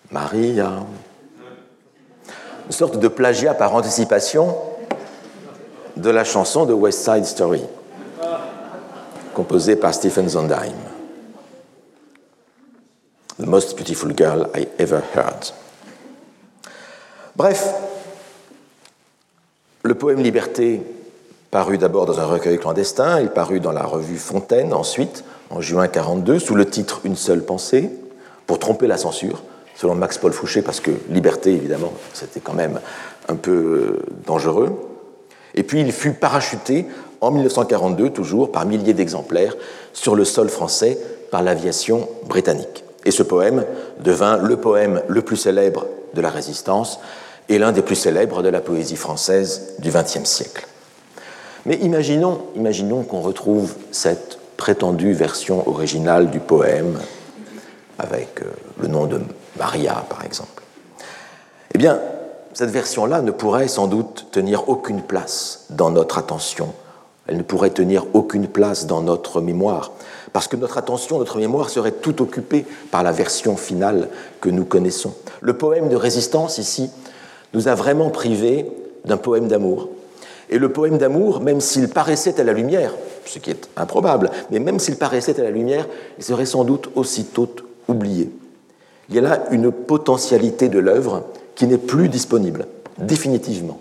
[0.10, 0.86] Maria.
[2.66, 4.56] Une sorte de plagiat par anticipation
[5.98, 7.64] de la chanson de West Side Story,
[9.34, 10.91] composée par Stephen Sondheim.
[13.42, 15.52] The most beautiful girl I ever heard.
[17.36, 17.74] Bref,
[19.82, 20.84] le poème Liberté
[21.50, 25.88] paru d'abord dans un recueil clandestin, il parut dans la revue Fontaine ensuite, en juin
[25.88, 27.90] 42, sous le titre Une seule pensée,
[28.46, 29.42] pour tromper la censure,
[29.74, 32.80] selon Max Paul Fouché, parce que liberté, évidemment, c'était quand même
[33.28, 34.70] un peu euh, dangereux.
[35.56, 36.86] Et puis il fut parachuté
[37.22, 39.56] en 1942, toujours par milliers d'exemplaires,
[39.94, 41.00] sur le sol français
[41.32, 42.84] par l'aviation britannique.
[43.06, 43.66] Et ce poème
[44.00, 47.00] devint le poème le plus célèbre de la résistance
[47.50, 50.68] et l'un des plus célèbres de la poésie française du XXe siècle.
[51.66, 57.00] Mais imaginons, imaginons qu'on retrouve cette prétendue version originale du poème,
[58.00, 58.46] avec euh,
[58.80, 59.20] le nom de
[59.58, 60.64] Maria, par exemple.
[61.74, 62.00] Eh bien,
[62.54, 66.74] cette version-là ne pourrait sans doute tenir aucune place dans notre attention.
[67.32, 69.94] Elle ne pourrait tenir aucune place dans notre mémoire,
[70.34, 74.10] parce que notre attention, notre mémoire serait tout occupée par la version finale
[74.42, 75.14] que nous connaissons.
[75.40, 76.90] Le poème de résistance, ici,
[77.54, 78.70] nous a vraiment privés
[79.06, 79.88] d'un poème d'amour.
[80.50, 82.94] Et le poème d'amour, même s'il paraissait à la lumière,
[83.26, 86.90] ce qui est improbable, mais même s'il paraissait à la lumière, il serait sans doute
[86.96, 87.48] aussitôt
[87.88, 88.30] oublié.
[89.08, 91.24] Il y a là une potentialité de l'œuvre
[91.56, 92.68] qui n'est plus disponible,
[92.98, 93.80] définitivement.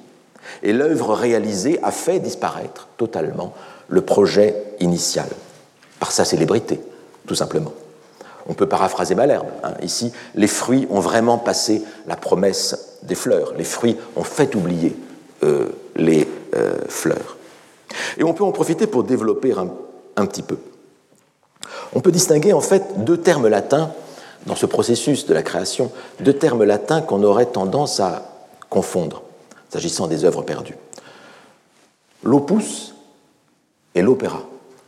[0.63, 3.55] Et l'œuvre réalisée a fait disparaître totalement
[3.89, 5.29] le projet initial,
[5.99, 6.81] par sa célébrité,
[7.27, 7.73] tout simplement.
[8.49, 9.49] On peut paraphraser Malherbe.
[9.63, 9.75] Hein.
[9.83, 13.55] Ici, les fruits ont vraiment passé la promesse des fleurs.
[13.57, 14.97] Les fruits ont fait oublier
[15.43, 16.27] euh, les
[16.57, 17.37] euh, fleurs.
[18.19, 19.69] Et on peut en profiter pour développer un,
[20.17, 20.59] un, petit peu.
[21.93, 23.93] On peut distinguer en fait deux termes latins
[24.47, 25.91] dans ce processus de la création,
[26.21, 28.23] deux termes latins qu'on aurait tendance à
[28.69, 29.23] confondre
[29.71, 30.77] s'agissant des œuvres perdues.
[32.23, 32.95] L'opus
[33.95, 34.43] et l'opéra.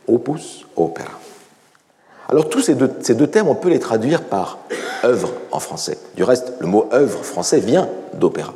[0.07, 1.19] Opus, opéra.
[2.29, 4.59] Alors tous ces deux, termes, on peut les traduire par
[5.03, 5.97] œuvre en français.
[6.15, 8.53] Du reste, le mot œuvre français vient d'opéra.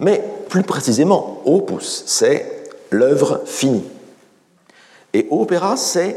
[0.00, 3.84] Mais plus précisément, opus, c'est l'œuvre finie.
[5.12, 6.16] Et opéra, c'est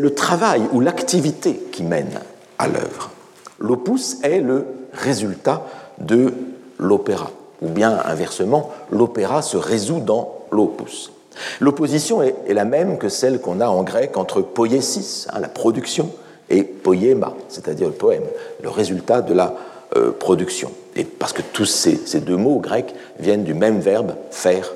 [0.00, 2.20] le travail ou l'activité qui mène
[2.58, 3.10] à l'œuvre.
[3.58, 5.64] L'opus est le résultat
[5.98, 6.34] de
[6.78, 7.30] l'opéra,
[7.62, 11.12] ou bien inversement, l'opéra se résout dans l'opus.
[11.60, 16.10] L'opposition est, la même que celle qu'on a en grec entre poiesis, hein, la production,
[16.50, 18.24] et poiema, c'est-à-dire le poème,
[18.62, 19.54] le résultat de la
[19.96, 20.70] euh, production.
[20.96, 24.72] Et parce que tous ces, deux mots grecs viennent du même verbe faire,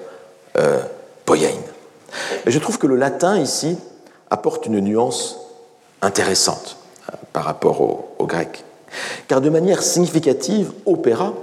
[0.56, 0.80] euh,
[1.26, 1.50] poiein.
[2.46, 3.76] Mais je trouve que le latin ici
[4.30, 5.38] apporte une nuance
[6.00, 6.78] intéressante
[7.12, 8.64] hein, par rapport au, au grec.
[9.28, 11.34] Car de manière significative, opéra,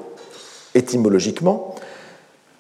[0.76, 1.76] étymologiquement,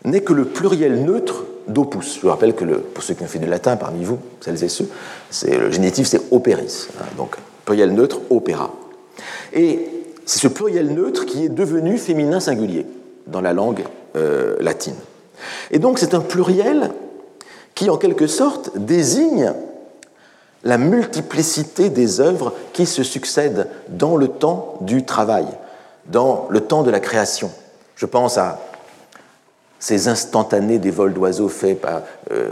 [0.05, 2.19] n'est que le pluriel neutre d'opus.
[2.21, 4.89] Je rappelle que pour ceux qui ont fait du latin parmi vous, celles et ceux,
[5.29, 8.71] c'est, le génitif c'est opéris, hein, donc pluriel neutre, opéra.
[9.53, 9.87] Et
[10.25, 12.85] c'est ce pluriel neutre qui est devenu féminin singulier
[13.27, 13.83] dans la langue
[14.15, 14.95] euh, latine.
[15.71, 16.91] Et donc c'est un pluriel
[17.75, 19.53] qui, en quelque sorte, désigne
[20.63, 25.45] la multiplicité des œuvres qui se succèdent dans le temps du travail,
[26.05, 27.51] dans le temps de la création.
[28.03, 28.59] Je pense à
[29.79, 32.01] ces instantanés des vols d'oiseaux faits par,
[32.31, 32.49] euh,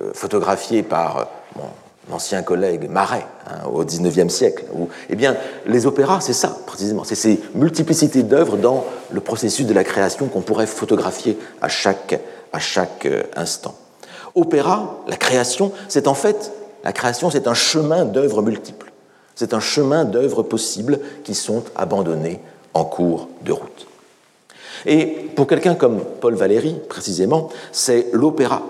[0.00, 1.24] euh, photographiés par euh,
[2.08, 4.64] mon ancien collègue Marais hein, au XIXe siècle.
[5.10, 5.36] Eh bien,
[5.66, 10.28] les opéras, c'est ça précisément, c'est ces multiplicités d'œuvres dans le processus de la création
[10.28, 12.18] qu'on pourrait photographier à chaque,
[12.54, 13.74] à chaque instant.
[14.34, 16.52] Opéra, la création, c'est en fait
[16.84, 18.90] la création, c'est un chemin d'œuvres multiples.
[19.34, 22.40] C'est un chemin d'œuvres possibles qui sont abandonnées
[22.72, 23.85] en cours de route.
[24.84, 28.62] Et pour quelqu'un comme Paul Valéry, précisément, c'est l'opéra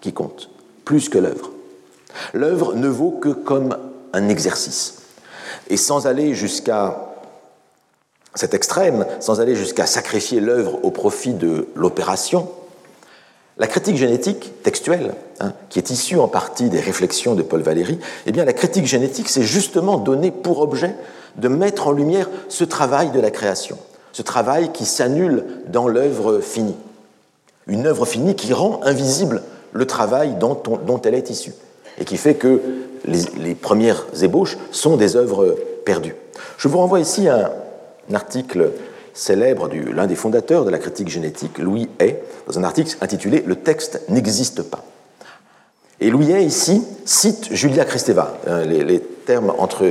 [0.00, 0.50] qui compte,
[0.84, 1.50] plus que l'œuvre.
[2.32, 3.76] L'œuvre ne vaut que comme
[4.12, 5.02] un exercice.
[5.68, 7.14] Et sans aller jusqu'à
[8.34, 12.48] cet extrême, sans aller jusqu'à sacrifier l'œuvre au profit de l'opération,
[13.58, 17.98] la critique génétique textuelle, hein, qui est issue en partie des réflexions de Paul Valéry,
[18.26, 20.94] eh bien la critique génétique s'est justement donné pour objet
[21.36, 23.76] de mettre en lumière ce travail de la création
[24.12, 26.76] ce travail qui s'annule dans l'œuvre finie.
[27.66, 29.42] Une œuvre finie qui rend invisible
[29.72, 31.54] le travail dont, elle est issue
[31.98, 32.60] et qui fait que
[33.04, 36.16] les, premières ébauches sont des œuvres perdues.
[36.58, 37.52] Je vous renvoie ici à
[38.10, 38.72] un article
[39.14, 43.42] célèbre de l'un des fondateurs de la critique génétique, Louis Hay, dans un article intitulé
[43.46, 44.84] Le texte n'existe pas.
[46.00, 48.38] Et Louis Hay, ici, cite Julia Kristeva.
[48.48, 49.84] Euh, les, les, termes entre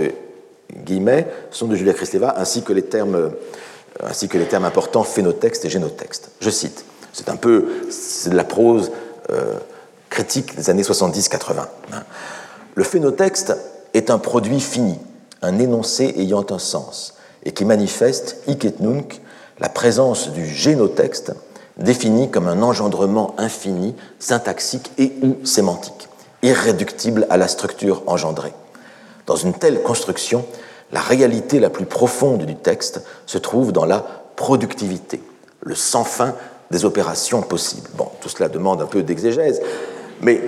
[0.83, 3.31] guillemets sont de Julia Kristeva, ainsi que les termes
[4.03, 6.31] ainsi que les termes importants phénotexte et génotexte.
[6.39, 7.65] Je cite, c'est un peu
[8.31, 8.91] la prose
[9.29, 9.55] euh,
[10.09, 11.65] critique des années 70-80.
[11.93, 12.03] Hein.
[12.75, 13.55] Le phénotexte
[13.93, 14.97] est un produit fini,
[15.41, 19.21] un énoncé ayant un sens, et qui manifeste, hic et nunc,
[19.59, 21.33] la présence du génotexte
[21.77, 26.09] défini comme un engendrement infini, syntaxique et ou sémantique,
[26.43, 28.53] irréductible à la structure engendrée.
[29.25, 30.45] Dans une telle construction,
[30.91, 35.21] la réalité la plus profonde du texte se trouve dans la productivité,
[35.61, 36.35] le sans fin
[36.71, 37.89] des opérations possibles.
[37.95, 39.61] Bon, tout cela demande un peu d'exégèse,
[40.21, 40.41] mais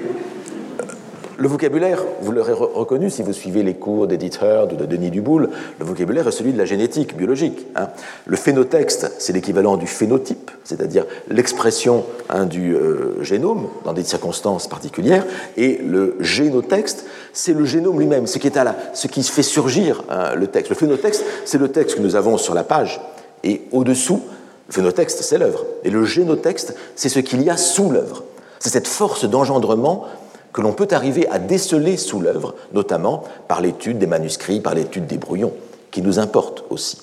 [1.42, 5.10] le vocabulaire, vous l'aurez reconnu si vous suivez les cours d'Edith Heard ou de Denis
[5.10, 7.66] Duboul, le vocabulaire est celui de la génétique biologique.
[7.76, 7.88] Hein.
[8.28, 14.68] Le phénotexte, c'est l'équivalent du phénotype, c'est-à-dire l'expression hein, du euh, génome dans des circonstances
[14.68, 15.26] particulières,
[15.58, 18.60] et le génotexte, c'est le génome lui-même, ce qui, est
[18.94, 20.70] ce qui fait surgir hein, le texte.
[20.70, 23.02] Le phénotexte, c'est le texte que nous avons sur la page,
[23.44, 24.22] et au-dessous,
[24.68, 25.66] le phénotexte, c'est l'œuvre.
[25.84, 28.26] Et le génotexte, c'est ce qu'il y a sous l'œuvre.
[28.60, 30.06] C'est cette force d'engendrement
[30.54, 35.08] que l'on peut arriver à déceler sous l'œuvre, notamment par l'étude des manuscrits, par l'étude
[35.08, 35.54] des brouillons,
[35.92, 36.98] qui nous importent aussi.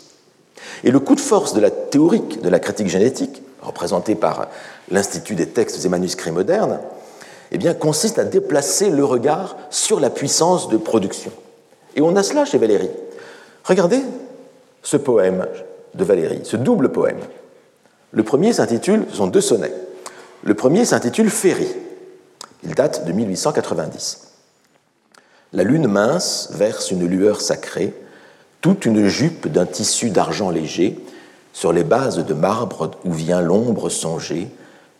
[0.85, 4.49] Et le coup de force de la théorique de la critique génétique, représenté par
[4.91, 6.81] l'Institut des textes et manuscrits modernes,
[7.51, 11.33] eh bien, consiste à déplacer le regard sur la puissance de production.
[11.97, 12.91] Et on a cela chez Valéry.
[13.65, 14.01] Regardez
[14.83, 15.47] ce poème
[15.95, 17.19] de Valéry, ce double poème.
[18.13, 19.73] Le premier s'intitule, ce sont deux sonnets.
[20.43, 21.75] Le premier s'intitule Féerie.
[22.65, 24.29] Il date de 1890.
[25.53, 27.95] La lune mince verse une lueur sacrée,
[28.61, 30.99] toute une jupe d'un tissu d'argent léger,
[31.53, 34.49] sur les bases de marbre où vient l'ombre songée,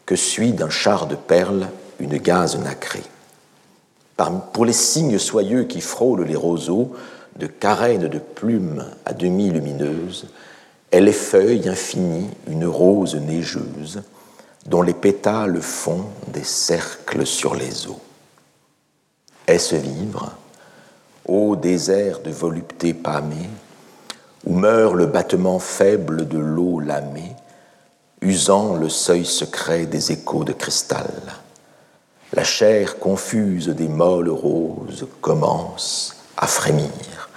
[0.07, 1.69] que suit d'un char de perles
[2.01, 3.03] une gaze nacrée.
[4.53, 6.93] Pour les cygnes soyeux qui frôlent les roseaux,
[7.37, 10.27] de carènes de plumes à demi lumineuses,
[10.91, 14.03] elle effeuille infinie une rose neigeuse,
[14.67, 18.01] dont les pétales font des cercles sur les eaux.
[19.47, 20.35] Est-ce vivre,
[21.27, 23.49] ô désert de volupté pâmée,
[24.45, 27.35] où meurt le battement faible de l'eau lamée,
[28.21, 31.11] usant le seuil secret des échos de cristal?
[32.35, 37.31] La chair confuse des molles roses commence à frémir,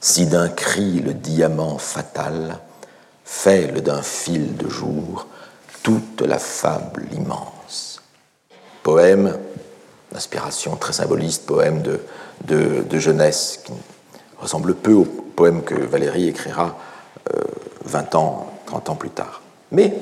[0.00, 2.58] si d'un cri le diamant fatal
[3.24, 5.26] fêle d'un fil de jour
[5.82, 8.02] toute la fable immense.
[8.82, 9.38] Poème
[10.12, 11.82] d'inspiration très symboliste, poème
[12.44, 13.72] de, jeunesse qui
[14.38, 16.76] ressemble peu au poème que Valérie écrira
[17.84, 19.42] 20 euh, ans, 30 ans plus tard.
[19.72, 19.94] Mais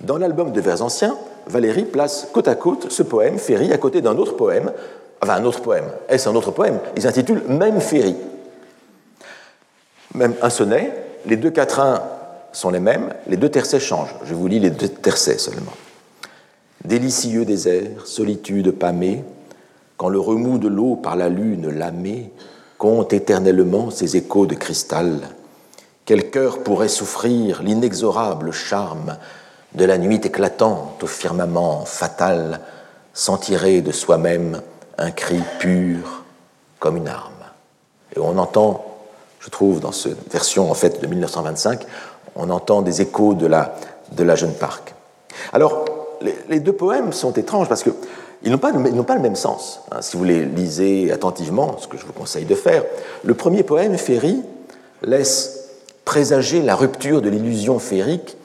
[0.00, 1.16] dans l'album de vers anciens,
[1.46, 4.72] Valérie place côte à côte ce poème, Féry, à côté d'un autre poème,
[5.22, 5.90] enfin un autre poème.
[6.08, 6.78] Est-ce un autre poème?
[6.96, 8.16] Il s'intitule Même Féry.
[10.14, 10.92] Même un sonnet,
[11.26, 12.02] les deux quatrains
[12.52, 14.14] sont les mêmes, les deux tercets changent.
[14.24, 15.72] Je vous lis les deux tercets seulement.
[16.84, 19.24] Délicieux désert, solitude pâmée,
[19.96, 22.32] quand le remous de l'eau par la lune lamée
[22.78, 25.20] compte éternellement ses échos de cristal,
[26.06, 29.18] quel cœur pourrait souffrir l'inexorable charme
[29.74, 32.60] de la nuit éclatante au firmament fatal,
[33.12, 34.62] sans tirer de soi-même
[34.98, 36.24] un cri pur
[36.78, 37.32] comme une arme.
[38.16, 38.84] Et on entend,
[39.38, 41.86] je trouve, dans cette version en fait de 1925,
[42.36, 43.74] on entend des échos de la,
[44.12, 44.94] de la jeune Parc.
[45.52, 45.84] Alors,
[46.48, 49.80] les, deux poèmes sont étranges parce qu'ils n'ont pas, pas, le même sens.
[49.90, 50.02] Hein.
[50.02, 52.84] si vous les lisez attentivement, ce que je vous conseille de faire,
[53.24, 54.42] le premier poème, Féry,
[55.02, 55.68] laisse
[56.04, 58.36] présager la rupture de l'illusion féerique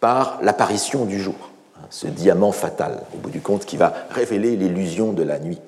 [0.00, 1.34] par l'apparition du jour,
[1.76, 5.60] hein, ce diamant fatal, au bout du compte, qui va révéler l'illusion de la nuit.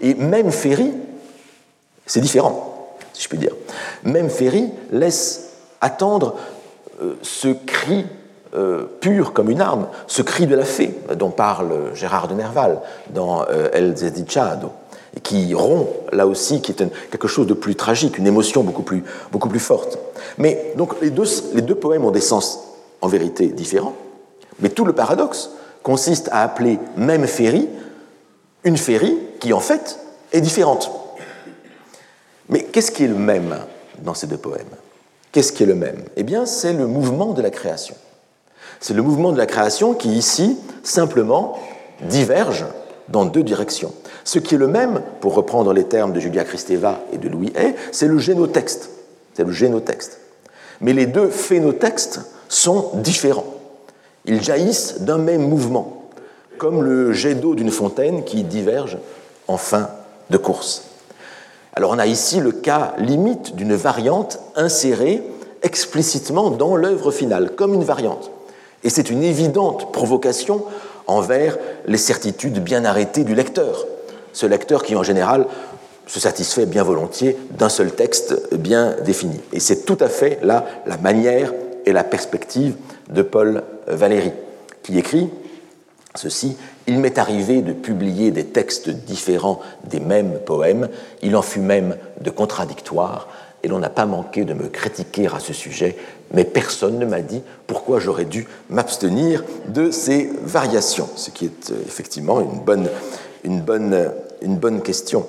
[0.00, 0.92] Et même Féry,
[2.06, 3.54] c'est différent, si je puis dire,
[4.04, 6.36] même Féry laisse attendre
[7.22, 8.04] ce cri
[8.52, 12.80] euh, pur comme une arme, ce cri de la fée dont parle Gérard de Nerval
[13.10, 14.72] dans euh, El Zedicciado,
[15.16, 18.82] et qui rompt là aussi, qui est quelque chose de plus tragique, une émotion beaucoup
[18.82, 20.00] plus, beaucoup plus forte.
[20.36, 22.58] Mais donc les deux, les deux poèmes ont des sens
[23.00, 23.94] en vérité différents,
[24.58, 25.50] mais tout le paradoxe
[25.84, 27.68] consiste à appeler même féerie
[28.64, 30.00] une féerie qui en fait
[30.32, 30.90] est différente.
[32.48, 33.56] Mais qu'est-ce qui est le même
[34.00, 34.66] dans ces deux poèmes?
[35.32, 36.02] Qu'est-ce qui est le même?
[36.16, 37.94] Eh bien, c'est le mouvement de la création.
[38.80, 41.58] C'est le mouvement de la création qui, ici, simplement
[42.02, 42.64] diverge
[43.08, 43.92] dans deux directions.
[44.24, 47.52] Ce qui est le même, pour reprendre les termes de Julia Kristeva et de Louis
[47.56, 48.90] Hay, c'est le génotexte.
[49.34, 50.18] C'est le génotexte.
[50.80, 53.46] Mais les deux phénotextes sont différents.
[54.24, 56.04] Ils jaillissent d'un même mouvement,
[56.58, 58.98] comme le jet d'eau d'une fontaine qui diverge
[59.46, 59.90] en fin
[60.30, 60.89] de course.
[61.80, 65.22] Alors on a ici le cas limite d'une variante insérée
[65.62, 68.30] explicitement dans l'œuvre finale, comme une variante.
[68.84, 70.62] Et c'est une évidente provocation
[71.06, 71.56] envers
[71.86, 73.86] les certitudes bien arrêtées du lecteur.
[74.34, 75.46] Ce lecteur qui, en général,
[76.06, 79.40] se satisfait bien volontiers d'un seul texte bien défini.
[79.54, 81.54] Et c'est tout à fait là la manière
[81.86, 82.76] et la perspective
[83.08, 84.32] de Paul Valéry,
[84.82, 85.30] qui écrit
[86.14, 90.88] ceci Il m'est arrivé de publier des textes différents des mêmes poèmes,
[91.22, 93.28] il en fut même de contradictoires,
[93.62, 95.96] et l'on n'a pas manqué de me critiquer à ce sujet,
[96.32, 101.70] mais personne ne m'a dit pourquoi j'aurais dû m'abstenir de ces variations, ce qui est
[101.70, 102.40] euh, effectivement
[103.44, 105.26] une bonne, question.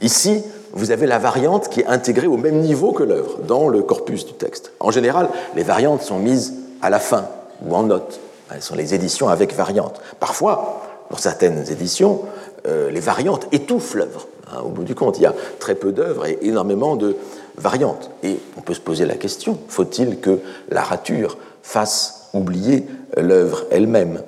[0.00, 3.82] Ici, vous avez la variante qui est intégrée au même niveau que l'œuvre, dans le
[3.82, 4.72] corpus du texte.
[4.78, 7.26] En général, les variantes sont mises à la fin
[7.66, 8.20] ou en note.
[8.50, 10.00] Elles sont les éditions avec variantes.
[10.20, 12.22] Parfois, dans certaines éditions,
[12.66, 14.26] euh, les variantes étouffent l'œuvre.
[14.52, 17.16] Hein, au bout du compte, il y a très peu d'œuvres et énormément de
[17.56, 18.10] variantes.
[18.22, 22.86] Et on peut se poser la question, faut-il que la rature fasse oublier
[23.16, 24.22] l'œuvre elle-même?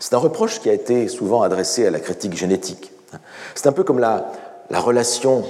[0.00, 2.92] C'est un reproche qui a été souvent adressé à la critique génétique.
[3.54, 4.24] C'est un peu comme la
[4.70, 5.44] relation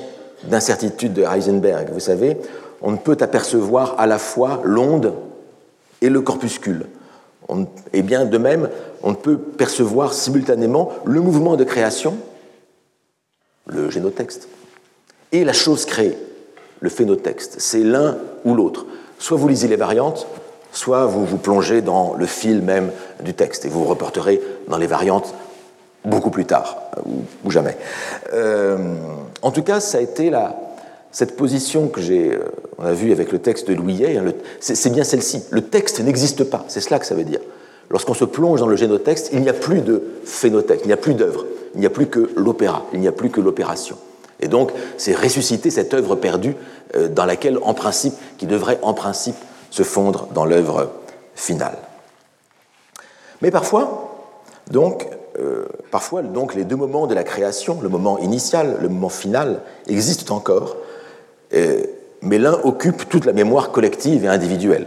[0.45, 1.91] d'incertitude de Heisenberg.
[1.93, 2.37] Vous savez,
[2.83, 5.15] on ne peut apercevoir à la fois l'onde
[6.01, 6.87] et le corpuscule
[7.93, 8.69] et bien de même,
[9.03, 12.17] on peut percevoir simultanément le mouvement de création,
[13.67, 14.49] le génotexte,
[15.33, 16.17] et la chose créée,
[16.81, 17.57] le phénotexte.
[17.59, 18.87] C'est l'un ou l'autre.
[19.19, 20.27] Soit vous lisez les variantes,
[20.73, 22.91] soit vous vous plongez dans le fil même
[23.23, 25.35] du texte et vous reporterez dans les variantes
[26.05, 26.79] beaucoup plus tard,
[27.45, 27.77] ou, jamais.
[28.33, 28.97] Euh,
[29.43, 30.57] en tout cas, ça a été la,
[31.13, 32.41] cette position que j'ai, euh,
[32.79, 35.45] on a vu avec le texte de Louis hein, c'est bien celle-ci.
[35.51, 37.41] Le texte n'existe pas, c'est cela que ça veut dire.
[37.91, 40.97] Lorsqu'on se plonge dans le génotexte, il n'y a plus de phénotexte, il n'y a
[40.97, 41.45] plus d'œuvre,
[41.75, 43.97] il n'y a plus que l'opéra, il n'y a plus que l'opération.
[44.41, 46.57] Et donc, c'est ressusciter cette œuvre perdue
[46.97, 49.37] euh, dans laquelle, en principe, qui devrait en principe
[49.71, 50.91] se fondre dans l'œuvre
[51.35, 51.77] finale.
[53.43, 54.27] Mais parfois,
[54.71, 55.07] donc,
[55.39, 59.61] euh, parfois, donc, les deux moments de la création, le moment initial, le moment final,
[59.87, 60.77] existent encore,
[62.23, 64.87] mais l'un occupe toute la mémoire collective et individuelle.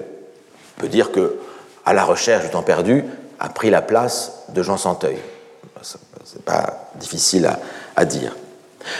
[0.77, 1.37] On peut dire que
[1.85, 3.03] à la recherche du temps perdu
[3.39, 5.17] a pris la place de Jean Santeuil.
[5.83, 5.97] Ce
[6.35, 7.59] n'est pas difficile à,
[7.95, 8.35] à, dire.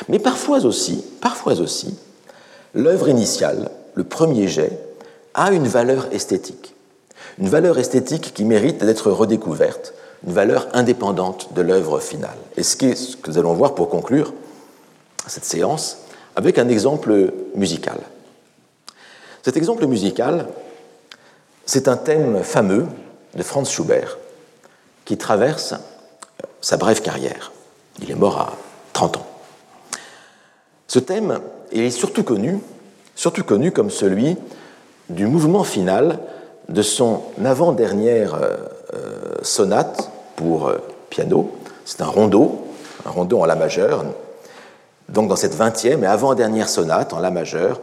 [0.10, 1.98] Mais parfois aussi, parfois aussi,
[2.74, 4.80] l'œuvre initiale, le premier jet,
[5.34, 6.76] a une valeur esthétique.
[7.40, 9.94] Une valeur esthétique qui mérite d'être redécouverte,
[10.26, 12.38] une valeur indépendante de l'œuvre finale.
[12.58, 14.34] Et ce que nous allons voir pour conclure
[15.28, 15.98] cette séance
[16.36, 18.00] avec un exemple musical.
[19.44, 20.48] Cet exemple musical,
[21.66, 22.86] c'est un thème fameux
[23.36, 24.18] de Franz Schubert
[25.06, 25.76] qui traverse
[26.62, 27.52] sa brève carrière.
[28.02, 28.54] Il est mort à
[28.94, 29.28] 30 ans.
[30.88, 31.40] Ce thème
[31.72, 32.60] est surtout connu,
[33.16, 34.38] surtout connu comme celui
[35.10, 36.20] du mouvement final
[36.70, 40.78] de son avant-dernière euh, sonate pour euh,
[41.10, 41.52] piano.
[41.86, 42.66] C'est un rondo,
[43.06, 44.06] un rondo en la majeure,
[45.16, 47.80] donc dans cette 20e et avant-dernière sonate en la majeure,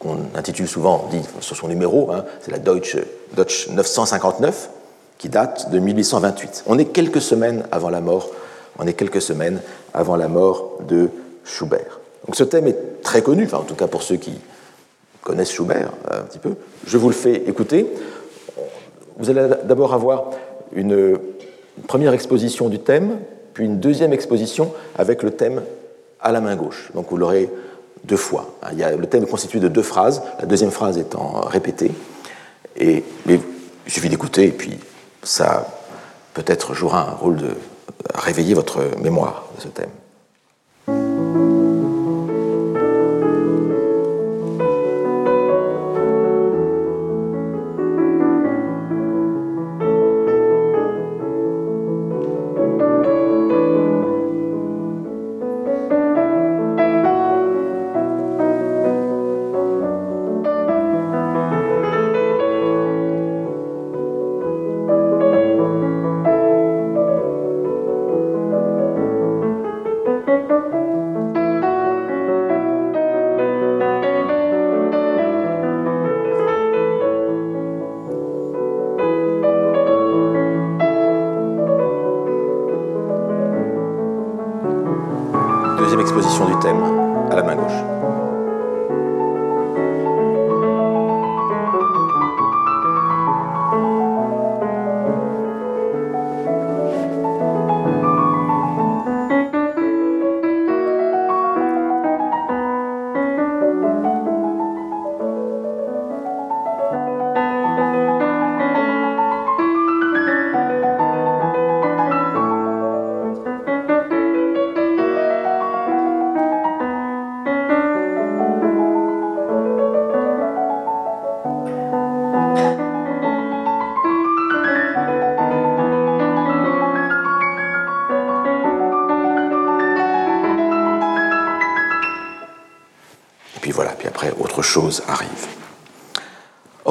[0.00, 2.96] qu'on intitule souvent, dit sur son numéro, hein, c'est la Deutsche,
[3.34, 4.68] Deutsche 959,
[5.18, 6.64] qui date de 1828.
[6.66, 8.30] On est quelques semaines avant la mort,
[8.78, 9.60] on est quelques semaines
[9.94, 11.10] avant la mort de
[11.44, 12.00] Schubert.
[12.26, 14.32] Donc ce thème est très connu, enfin en tout cas pour ceux qui
[15.22, 16.56] connaissent Schubert un petit peu.
[16.86, 17.86] Je vous le fais écouter.
[19.16, 20.30] Vous allez d'abord avoir
[20.72, 21.18] une
[21.86, 23.18] première exposition du thème,
[23.54, 25.62] puis une deuxième exposition avec le thème
[26.20, 26.90] à la main gauche.
[26.94, 27.50] Donc vous l'aurez
[28.04, 28.54] deux fois.
[28.72, 31.92] Il y a, le thème est constitué de deux phrases, la deuxième phrase étant répétée.
[32.76, 33.40] Et, il
[33.92, 34.78] suffit d'écouter et puis
[35.22, 35.66] ça
[36.34, 37.50] peut-être jouera un rôle de
[38.14, 39.88] réveiller votre mémoire de ce thème.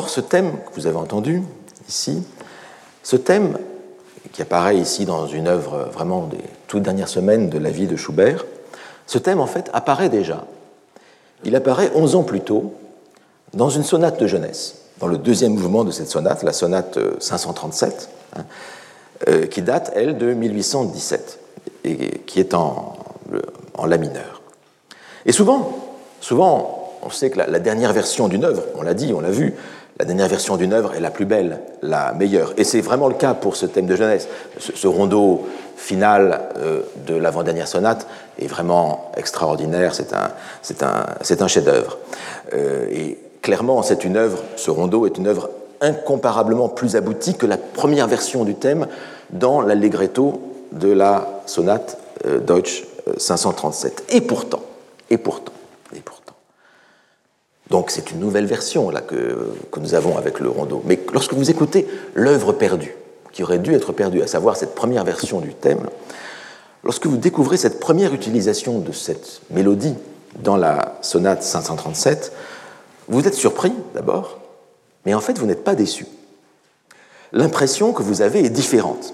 [0.07, 1.43] Ce thème que vous avez entendu
[1.87, 2.23] ici,
[3.03, 3.57] ce thème
[4.31, 7.95] qui apparaît ici dans une œuvre vraiment des toutes dernières semaines de la vie de
[7.95, 8.45] Schubert,
[9.05, 10.45] ce thème en fait apparaît déjà.
[11.43, 12.73] Il apparaît 11 ans plus tôt
[13.53, 18.09] dans une sonate de jeunesse, dans le deuxième mouvement de cette sonate, la sonate 537,
[18.35, 18.45] hein,
[19.27, 21.39] euh, qui date, elle, de 1817
[21.85, 22.95] et qui est en
[23.85, 24.41] la mineur.
[25.25, 25.77] Et souvent,
[26.19, 29.53] souvent, on sait que la, dernière version d'une œuvre, on l'a dit, on l'a vu,
[29.99, 32.53] la dernière version d'une œuvre est la plus belle, la meilleure.
[32.57, 34.27] Et c'est vraiment le cas pour ce thème de jeunesse.
[34.59, 38.07] Ce, rondeau final euh, de l'avant-dernière sonate
[38.39, 41.97] est vraiment extraordinaire, c'est un, chef-d'œuvre.
[42.53, 45.49] Euh, et clairement, c'est une œuvre, ce rondeau est une œuvre
[45.81, 48.87] incomparablement plus aboutie que la première version du thème
[49.31, 50.41] dans l'allegretto
[50.73, 52.85] de la sonate euh, Deutsch
[53.17, 54.05] 537.
[54.09, 54.61] Et pourtant,
[55.09, 55.53] et pourtant,
[55.95, 56.26] et pourtant.
[57.69, 60.81] Donc c'est une nouvelle version que, nous avons avec le rondeau.
[60.85, 62.95] Mais lorsque vous écoutez l'œuvre perdue,
[63.31, 65.87] qui aurait dû être perdue, à savoir cette première version du thème,
[66.83, 69.95] lorsque vous découvrez cette première utilisation de cette mélodie
[70.41, 72.31] dans la sonate 537,
[73.09, 74.39] vous êtes surpris d'abord,
[75.05, 76.05] mais en fait vous n'êtes pas déçu.
[77.33, 79.13] L'impression que vous avez est différente.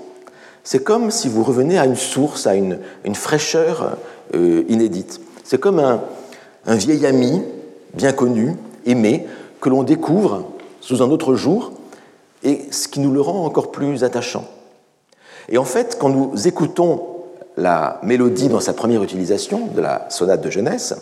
[0.64, 2.80] C'est comme si vous reveniez à une source, à une,
[3.14, 3.98] fraîcheur
[4.34, 5.20] euh, inédite.
[5.44, 7.42] C'est comme un vieil ami,
[7.94, 8.56] bien connu,
[8.86, 9.28] aimé,
[9.62, 10.52] que l'on découvre
[10.82, 11.72] sous un autre jour,
[12.44, 14.46] et ce qui nous le rend encore plus attachant.
[15.50, 17.02] Et en fait, quand nous écoutons
[17.58, 20.96] la mélodie dans sa première utilisation de la sonate de jeunesse,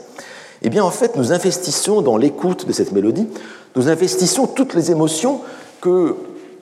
[0.62, 3.28] eh bien en fait nous investissons dans l'écoute de cette mélodie,
[3.76, 5.42] nous investissons toutes les émotions
[5.80, 6.16] que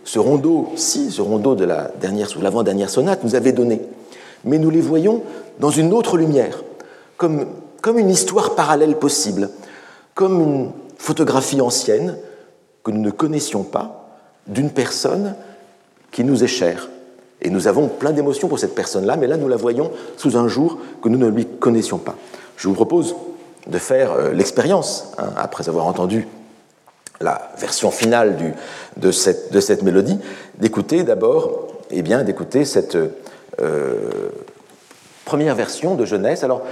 [0.03, 3.81] ce rondeau-ci, ce rondeau de la dernière, l'avant-dernière sonate nous avait donné.
[4.45, 5.23] Mais nous les voyons
[5.59, 6.63] dans une autre lumière,
[7.17, 7.45] comme,
[7.81, 9.49] comme une histoire parallèle possible,
[10.19, 12.17] comme une photographie ancienne
[12.83, 14.09] que nous ne connaissions pas
[14.47, 15.33] d'une personne
[16.11, 16.89] qui nous est chère.
[17.41, 20.49] Et nous avons plein d'émotions pour cette personne-là, mais là nous la voyons sous un
[20.49, 22.17] jour que nous ne lui connaissions pas.
[22.57, 23.15] Je vous propose
[23.65, 26.27] de faire euh, l'expérience, hein, après avoir entendu
[27.21, 28.35] la version finale
[28.97, 30.19] de, cette, mélodie,
[30.57, 32.03] d'écouter d'abord, eh
[32.65, 32.97] cette
[33.61, 34.09] euh,
[35.23, 36.43] première version de jeunesse.
[36.43, 36.63] Alors,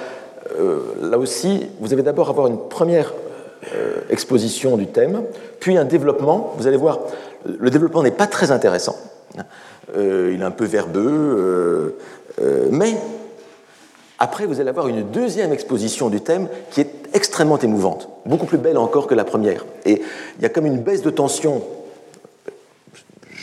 [0.59, 3.13] euh, là aussi, vous allez d'abord avoir une première
[4.09, 5.23] exposition du thème,
[5.59, 6.53] puis un développement.
[6.57, 6.99] Vous allez voir,
[7.45, 8.95] le développement n'est pas très intéressant.
[9.95, 11.97] Euh, il est un peu verbeux, euh,
[12.41, 12.95] euh, mais
[14.19, 18.57] après, vous allez avoir une deuxième exposition du thème qui est extrêmement émouvante, beaucoup plus
[18.57, 19.65] belle encore que la première.
[19.85, 20.01] Et
[20.37, 21.61] il y a comme une baisse de tension.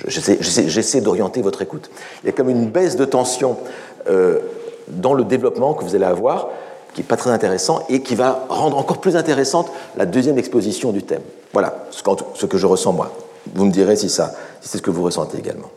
[0.06, 1.90] J'essaie d'orienter votre écoute.
[2.22, 3.56] Il y a comme une baisse de tension
[4.88, 6.50] dans le développement que vous allez avoir,
[6.94, 10.92] qui n'est pas très intéressant et qui va rendre encore plus intéressante la deuxième exposition
[10.92, 11.22] du thème.
[11.52, 13.12] Voilà ce que je ressens moi.
[13.54, 14.22] Vous me direz si, si
[14.60, 15.70] c'est ce que vous ressentez également.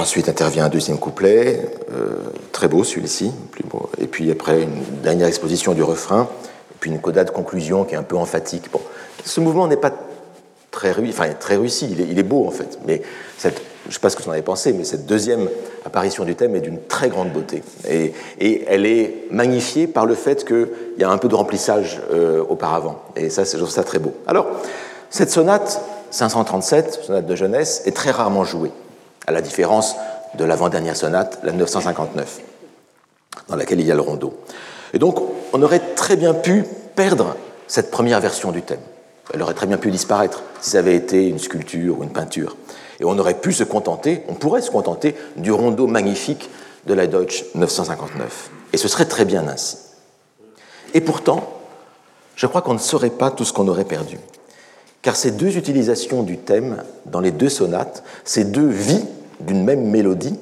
[0.00, 1.60] Ensuite intervient un deuxième couplet,
[1.92, 2.16] euh,
[2.52, 3.90] très beau celui-ci, plus beau.
[3.98, 6.26] Et puis après une dernière exposition du refrain,
[6.80, 8.70] puis une coda de conclusion qui est un peu emphatique.
[8.72, 8.80] Bon,
[9.26, 9.92] ce mouvement n'est pas
[10.70, 13.02] très, enfin, très réussi, il est, beau en fait, mais
[13.42, 15.50] je ne sais pas ce que vous en avez pensé, mais cette deuxième
[15.84, 17.62] apparition du thème est d'une très grande beauté.
[17.86, 22.00] Et, et, elle est magnifiée par le fait qu'il y a un peu de remplissage
[22.10, 23.02] euh, auparavant.
[23.16, 24.14] Et ça, je trouve ça très beau.
[24.26, 24.46] Alors,
[25.10, 28.72] cette sonate 537, sonate de jeunesse, est très rarement jouée,
[29.26, 29.96] à la différence
[30.34, 32.40] de l'avant-dernière sonate, la 959,
[33.48, 34.34] dans laquelle il y a le rondeau.
[34.92, 35.18] Et donc,
[35.52, 36.64] on aurait très bien pu
[36.94, 37.36] perdre
[37.66, 38.80] cette première version du thème.
[39.32, 42.56] Elle aurait très bien pu disparaître si ça avait été une sculpture ou une peinture.
[42.98, 46.50] Et on aurait pu se contenter, on pourrait se contenter du rondeau magnifique
[46.86, 48.50] de la Deutsche 959.
[48.72, 49.78] Et ce serait très bien ainsi.
[50.94, 51.48] Et pourtant,
[52.34, 54.18] je crois qu'on ne saurait pas tout ce qu'on aurait perdu.
[55.02, 59.04] Car ces deux utilisations du thème dans les deux sonates, ces deux vies
[59.40, 60.38] d'une même mélodie,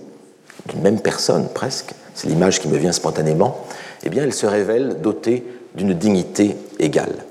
[0.66, 3.64] d'une même personne presque, c'est l'image qui me vient spontanément,
[4.02, 5.44] eh bien, elles se révèlent dotées
[5.74, 7.24] d'une dignité égale.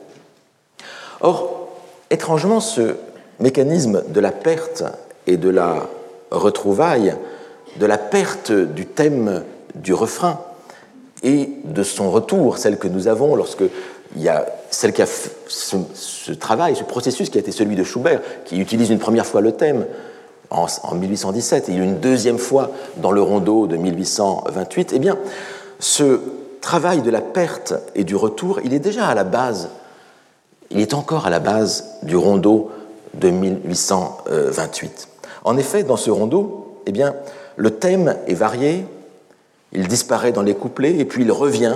[1.20, 1.70] Or,
[2.10, 2.96] étrangement, ce
[3.40, 4.84] mécanisme de la perte
[5.26, 5.90] et de la
[6.32, 7.16] retrouvaille,
[7.78, 9.44] de la perte du thème
[9.76, 10.40] du refrain
[11.24, 13.64] et de son retour, celle que nous avons lorsque
[14.16, 17.84] il y a celle qui a ce, travail, ce processus qui a été celui de
[17.84, 19.86] Schubert, qui utilise une première fois le thème
[20.50, 25.18] en, 1817 et une deuxième fois dans le rondeau de 1828, eh bien,
[25.80, 26.22] ce
[26.62, 29.70] travail de la perte et du retour, il est déjà à la base,
[30.72, 32.72] il est encore à la base du rondeau
[33.14, 35.08] de 1828.
[35.44, 37.16] En effet, dans ce rondeau, eh bien,
[37.56, 38.86] le thème est varié,
[39.74, 41.76] il disparaît dans les couplets et puis il revient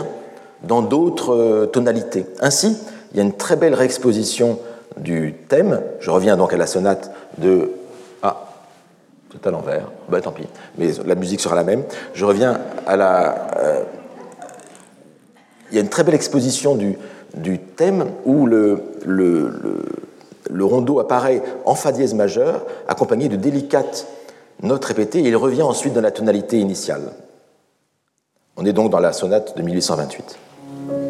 [0.63, 2.25] dans d'autres euh, tonalités.
[2.39, 2.77] Ainsi,
[3.11, 4.59] il y a une très belle réexposition
[4.97, 5.81] du thème.
[5.99, 7.71] Je reviens donc à la sonate de...
[8.21, 8.47] Ah,
[9.31, 9.91] c'est à l'envers.
[10.09, 10.47] Ben, tant pis,
[10.77, 11.83] mais la musique sera la même.
[12.13, 13.47] Je reviens à la...
[13.57, 13.83] Euh,
[15.71, 19.39] il y a une très belle exposition du, thème où le, le,
[20.99, 24.05] apparaît en fa dièse majeur, accompagné de délicates
[24.63, 27.13] notes répétées, et il revient ensuite dans la tonalité initiale.
[28.57, 30.37] On est donc dans la sonate de 1828.
[30.71, 31.00] Et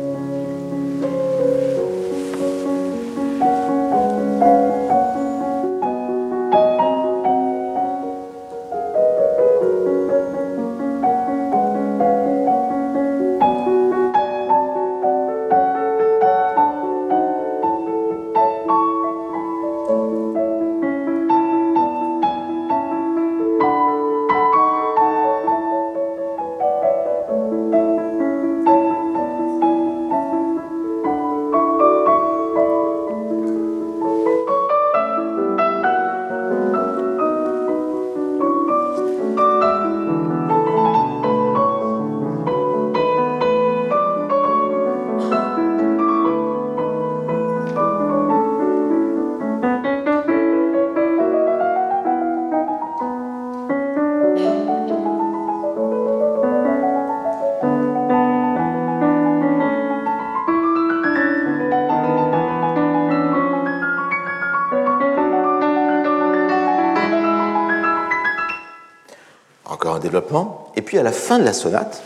[71.02, 72.02] à la fin de la sonate,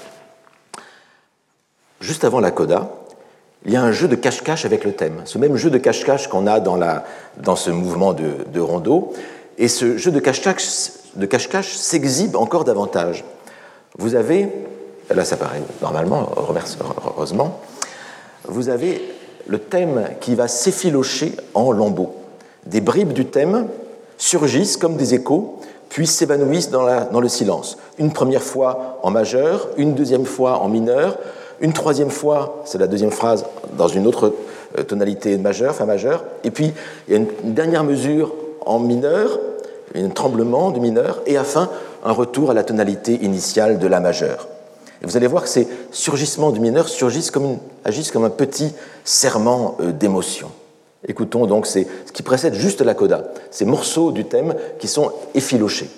[1.99, 2.89] juste avant la coda,
[3.65, 5.21] il y a un jeu de cache-cache avec le thème.
[5.25, 9.13] Ce même jeu de cache-cache qu'on a dans, ce mouvement de, de, rondeau.
[9.57, 13.25] Et ce jeu de cache-cache s'exhibe encore davantage.
[13.97, 14.49] Vous avez,
[15.09, 17.59] là ça paraît normalement, heureusement,
[18.47, 19.01] vous avez
[19.47, 22.15] le thème qui va s'effilocher en lambeaux.
[22.65, 23.67] Des bribes du thème
[24.17, 25.54] surgissent comme des échos
[25.95, 27.77] puis s'évanouissent dans, le silence.
[27.99, 31.17] Une première fois en majeur, une deuxième fois en mineur,
[31.61, 33.45] une troisième fois, c'est la deuxième phrase,
[33.77, 34.33] dans une autre
[34.77, 36.73] euh, tonalité majeure, fin majeure, et puis
[37.07, 38.33] il y a une, dernière mesure
[38.65, 39.39] en mineur,
[39.95, 41.69] un tremblement du mineur, et enfin
[42.03, 44.49] un retour à la tonalité initiale de la majeure.
[45.01, 48.73] Et vous allez voir que ces surgissements du mineur surgissent comme agissent comme un petit
[49.05, 50.51] serment euh, d'émotion.
[51.07, 51.79] Écoutons donc ce
[52.13, 55.89] qui précède juste la coda, ces morceaux du thème qui sont effilochés.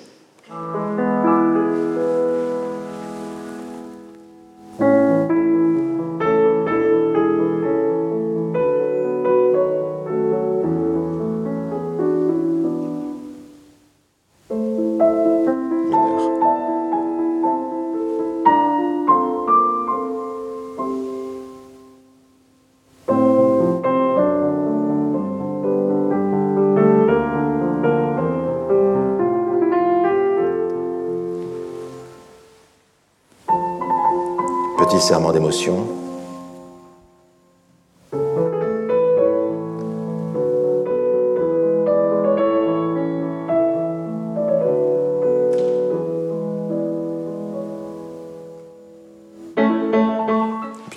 [35.57, 35.71] Puis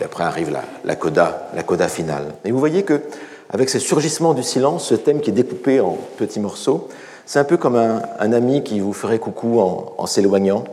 [0.04, 0.52] après arrive
[0.84, 2.34] la, coda, la coda finale.
[2.44, 3.00] Et vous voyez que
[3.48, 6.88] avec ce surgissement du silence, ce thème qui est découpé en petits morceaux,
[7.24, 10.64] c'est un peu comme un, ami qui vous ferait coucou en, s'éloignant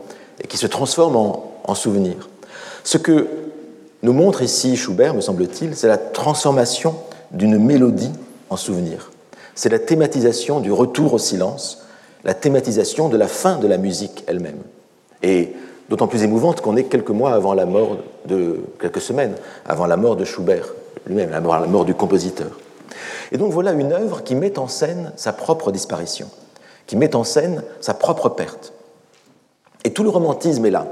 [0.42, 2.28] et qui se transforme en, en souvenir.
[2.84, 3.26] Ce que
[4.02, 6.94] nous montre ici Schubert, me semble-t-il, c'est la transformation
[7.30, 8.12] d'une mélodie
[8.50, 9.10] en souvenir.
[9.54, 11.84] C'est la thématisation du retour au silence,
[12.24, 14.62] la thématisation de la fin de la musique elle-même.
[15.22, 15.52] Et
[15.88, 19.34] d'autant plus émouvante qu'on est quelques mois avant la mort de, quelques semaines
[19.66, 20.74] avant la mort de Schubert
[21.06, 22.50] lui-même, la mort du compositeur.
[23.32, 26.28] Et donc voilà une œuvre qui met en scène sa propre disparition,
[26.86, 28.72] qui met en scène sa propre perte.
[29.84, 30.86] Et tout le romantisme est là.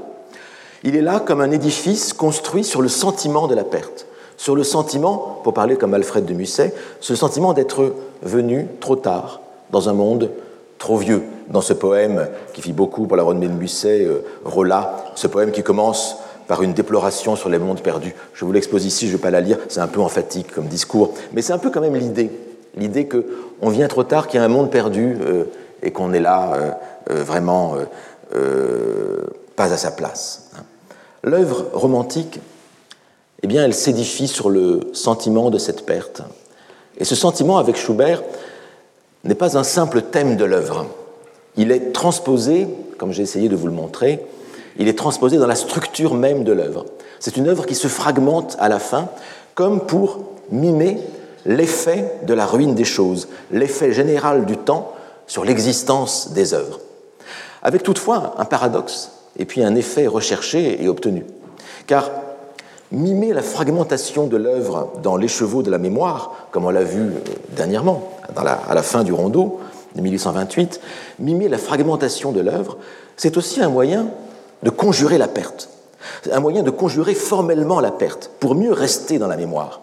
[0.83, 4.05] Il est là comme un édifice construit sur le sentiment de la perte,
[4.37, 9.41] sur le sentiment, pour parler comme Alfred de Musset, ce sentiment d'être venu trop tard
[9.71, 10.31] dans un monde
[10.77, 11.23] trop vieux.
[11.49, 14.21] Dans ce poème qui fit beaucoup pour la renommée de Musset, euh,
[15.15, 16.17] ce poème qui commence
[16.47, 18.15] par une déploration sur les mondes perdus.
[18.33, 20.67] Je vous l'expose ici, je ne vais pas la lire, c'est un peu emphatique comme
[20.67, 22.31] discours, mais c'est un peu quand même l'idée,
[22.75, 25.45] l'idée qu'on vient trop tard, qu'il y a un monde perdu euh,
[25.83, 26.71] et qu'on est là euh,
[27.11, 27.75] euh, vraiment
[29.55, 30.46] pas à sa place.
[31.27, 32.39] L'œuvre romantique,
[33.43, 36.21] eh bien, elle s'édifie sur le sentiment de cette perte.
[36.97, 38.23] Et ce sentiment, avec Schubert,
[39.25, 40.85] n'est pas un simple thème de l'œuvre.
[41.57, 44.25] Il est transposé, comme j'ai essayé de vous le montrer,
[44.77, 46.85] il est transposé dans la structure même de l'œuvre.
[47.19, 49.09] C'est une œuvre qui se fragmente à la fin,
[49.53, 50.97] comme pour mimer
[51.45, 54.93] l'effet de la ruine des choses, l'effet général du temps
[55.27, 56.79] sur l'existence des œuvres.
[57.63, 61.25] Avec toutefois un paradoxe et puis un effet recherché et obtenu.
[61.85, 62.09] Car
[62.91, 67.11] mimer la fragmentation de l'œuvre dans l'écheveau de la mémoire, comme on l'a vu
[67.55, 69.59] dernièrement, à la fin du rondeau
[69.95, 70.79] de 1828,
[71.19, 72.77] mimer la fragmentation de l'œuvre,
[73.15, 74.07] c'est aussi un moyen
[74.63, 75.69] de conjurer la perte.
[76.31, 79.81] Un moyen de conjurer formellement la perte pour mieux rester dans la mémoire.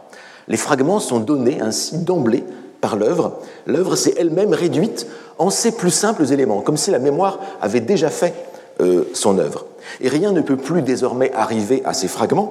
[0.49, 2.45] Les fragments sont donnés ainsi d'emblée
[2.81, 3.39] par l'œuvre.
[3.67, 5.07] L'œuvre s'est elle-même réduite
[5.39, 8.35] en ses plus simples éléments, comme si la mémoire avait déjà fait
[8.81, 9.67] euh, son œuvre.
[10.01, 12.51] Et rien ne peut plus désormais arriver à ces fragments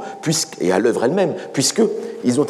[0.61, 2.45] et à l'œuvre elle-même, puisqu'ils ont,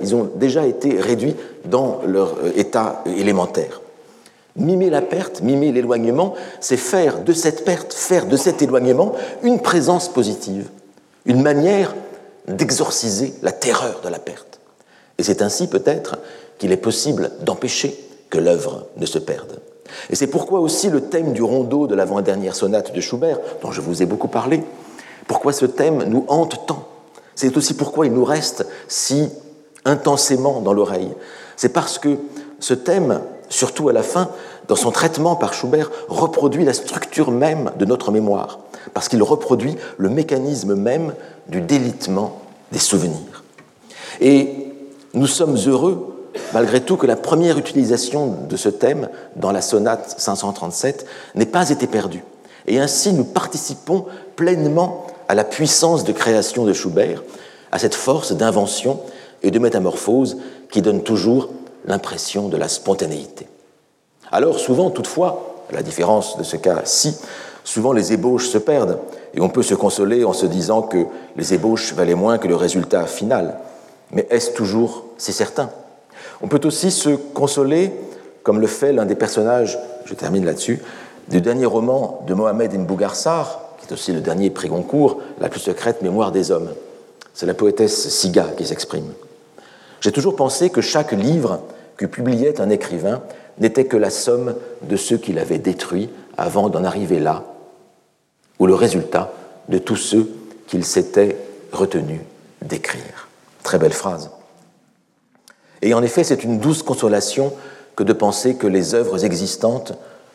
[0.00, 1.34] ils ont déjà été réduits
[1.64, 3.80] dans leur euh, état élémentaire.
[4.56, 9.12] Mimer la perte, mimer l'éloignement, c'est faire de cette perte, faire de cet éloignement
[9.42, 10.68] une présence positive,
[11.26, 11.94] une manière
[12.48, 14.60] d'exorciser la terreur de la perte.
[15.18, 16.18] Et c'est ainsi peut-être
[16.58, 17.98] qu'il est possible d'empêcher
[18.30, 19.60] que l'œuvre ne se perde.
[20.10, 23.80] Et c'est pourquoi aussi le thème du rondeau de l'avant-dernière sonate de Schubert, dont je
[23.80, 24.62] vous ai beaucoup parlé,
[25.26, 26.88] pourquoi ce thème nous hante tant.
[27.34, 29.28] C'est aussi pourquoi il nous reste si
[29.84, 31.12] intensément dans l'oreille.
[31.56, 32.16] C'est parce que
[32.60, 34.28] ce thème surtout à la fin,
[34.68, 38.58] dans son traitement par Schubert, reproduit la structure même de notre mémoire,
[38.94, 41.14] parce qu'il reproduit le mécanisme même
[41.48, 42.40] du délitement
[42.72, 43.44] des souvenirs.
[44.20, 44.72] Et
[45.14, 46.15] nous sommes heureux,
[46.52, 51.70] malgré tout, que la première utilisation de ce thème dans la sonate 537 n'ait pas
[51.70, 52.24] été perdue.
[52.66, 57.22] Et ainsi, nous participons pleinement à la puissance de création de Schubert,
[57.72, 59.00] à cette force d'invention
[59.42, 60.38] et de métamorphose
[60.70, 61.50] qui donne toujours
[61.84, 63.46] l'impression de la spontanéité.
[64.32, 67.16] Alors souvent, toutefois, à la différence de ce cas-ci,
[67.64, 68.98] souvent les ébauches se perdent,
[69.34, 71.06] et on peut se consoler en se disant que
[71.36, 73.58] les ébauches valaient moins que le résultat final.
[74.12, 75.70] Mais est-ce toujours si certain?
[76.42, 77.92] On peut aussi se consoler,
[78.42, 80.80] comme le fait l'un des personnages, je termine là-dessus,
[81.28, 85.48] du dernier roman de Mohamed Ibn Bougarsar, qui est aussi le dernier prix Goncourt, La
[85.48, 86.70] plus secrète mémoire des hommes.
[87.34, 89.12] C'est la poétesse Siga qui s'exprime.
[90.00, 91.60] J'ai toujours pensé que chaque livre
[91.96, 93.22] que publiait un écrivain
[93.58, 97.44] n'était que la somme de ceux qu'il avait détruits avant d'en arriver là,
[98.58, 99.32] ou le résultat
[99.68, 100.30] de tous ceux
[100.66, 101.36] qu'il s'était
[101.72, 102.20] retenu
[102.62, 103.28] d'écrire.
[103.62, 104.30] Très belle phrase.
[105.86, 107.52] Et en effet, c'est une douce consolation
[107.94, 109.92] que de penser que les œuvres existantes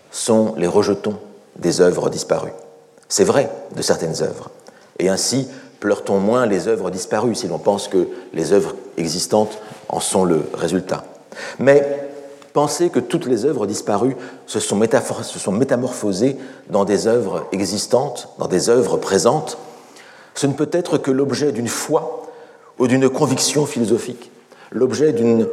[0.10, 1.18] sont les rejetons
[1.58, 2.54] des œuvres disparues.
[3.10, 4.50] C'est vrai de certaines œuvres.
[4.98, 5.50] Et ainsi,
[5.82, 9.58] pleure-t-on moins les œuvres disparues si l'on pense que les œuvres existantes
[9.90, 11.04] en sont le résultat.
[11.60, 11.86] Mais
[12.54, 14.16] penser que toutes les œuvres disparues
[14.46, 16.38] se sont, métamorphosées
[16.70, 19.58] dans des œuvres existantes, dans des œuvres présentes,
[20.34, 22.32] ce ne peut être que l'objet d'une foi
[22.80, 24.31] ou d'une conviction philosophique,
[24.72, 25.48] l'objet d'une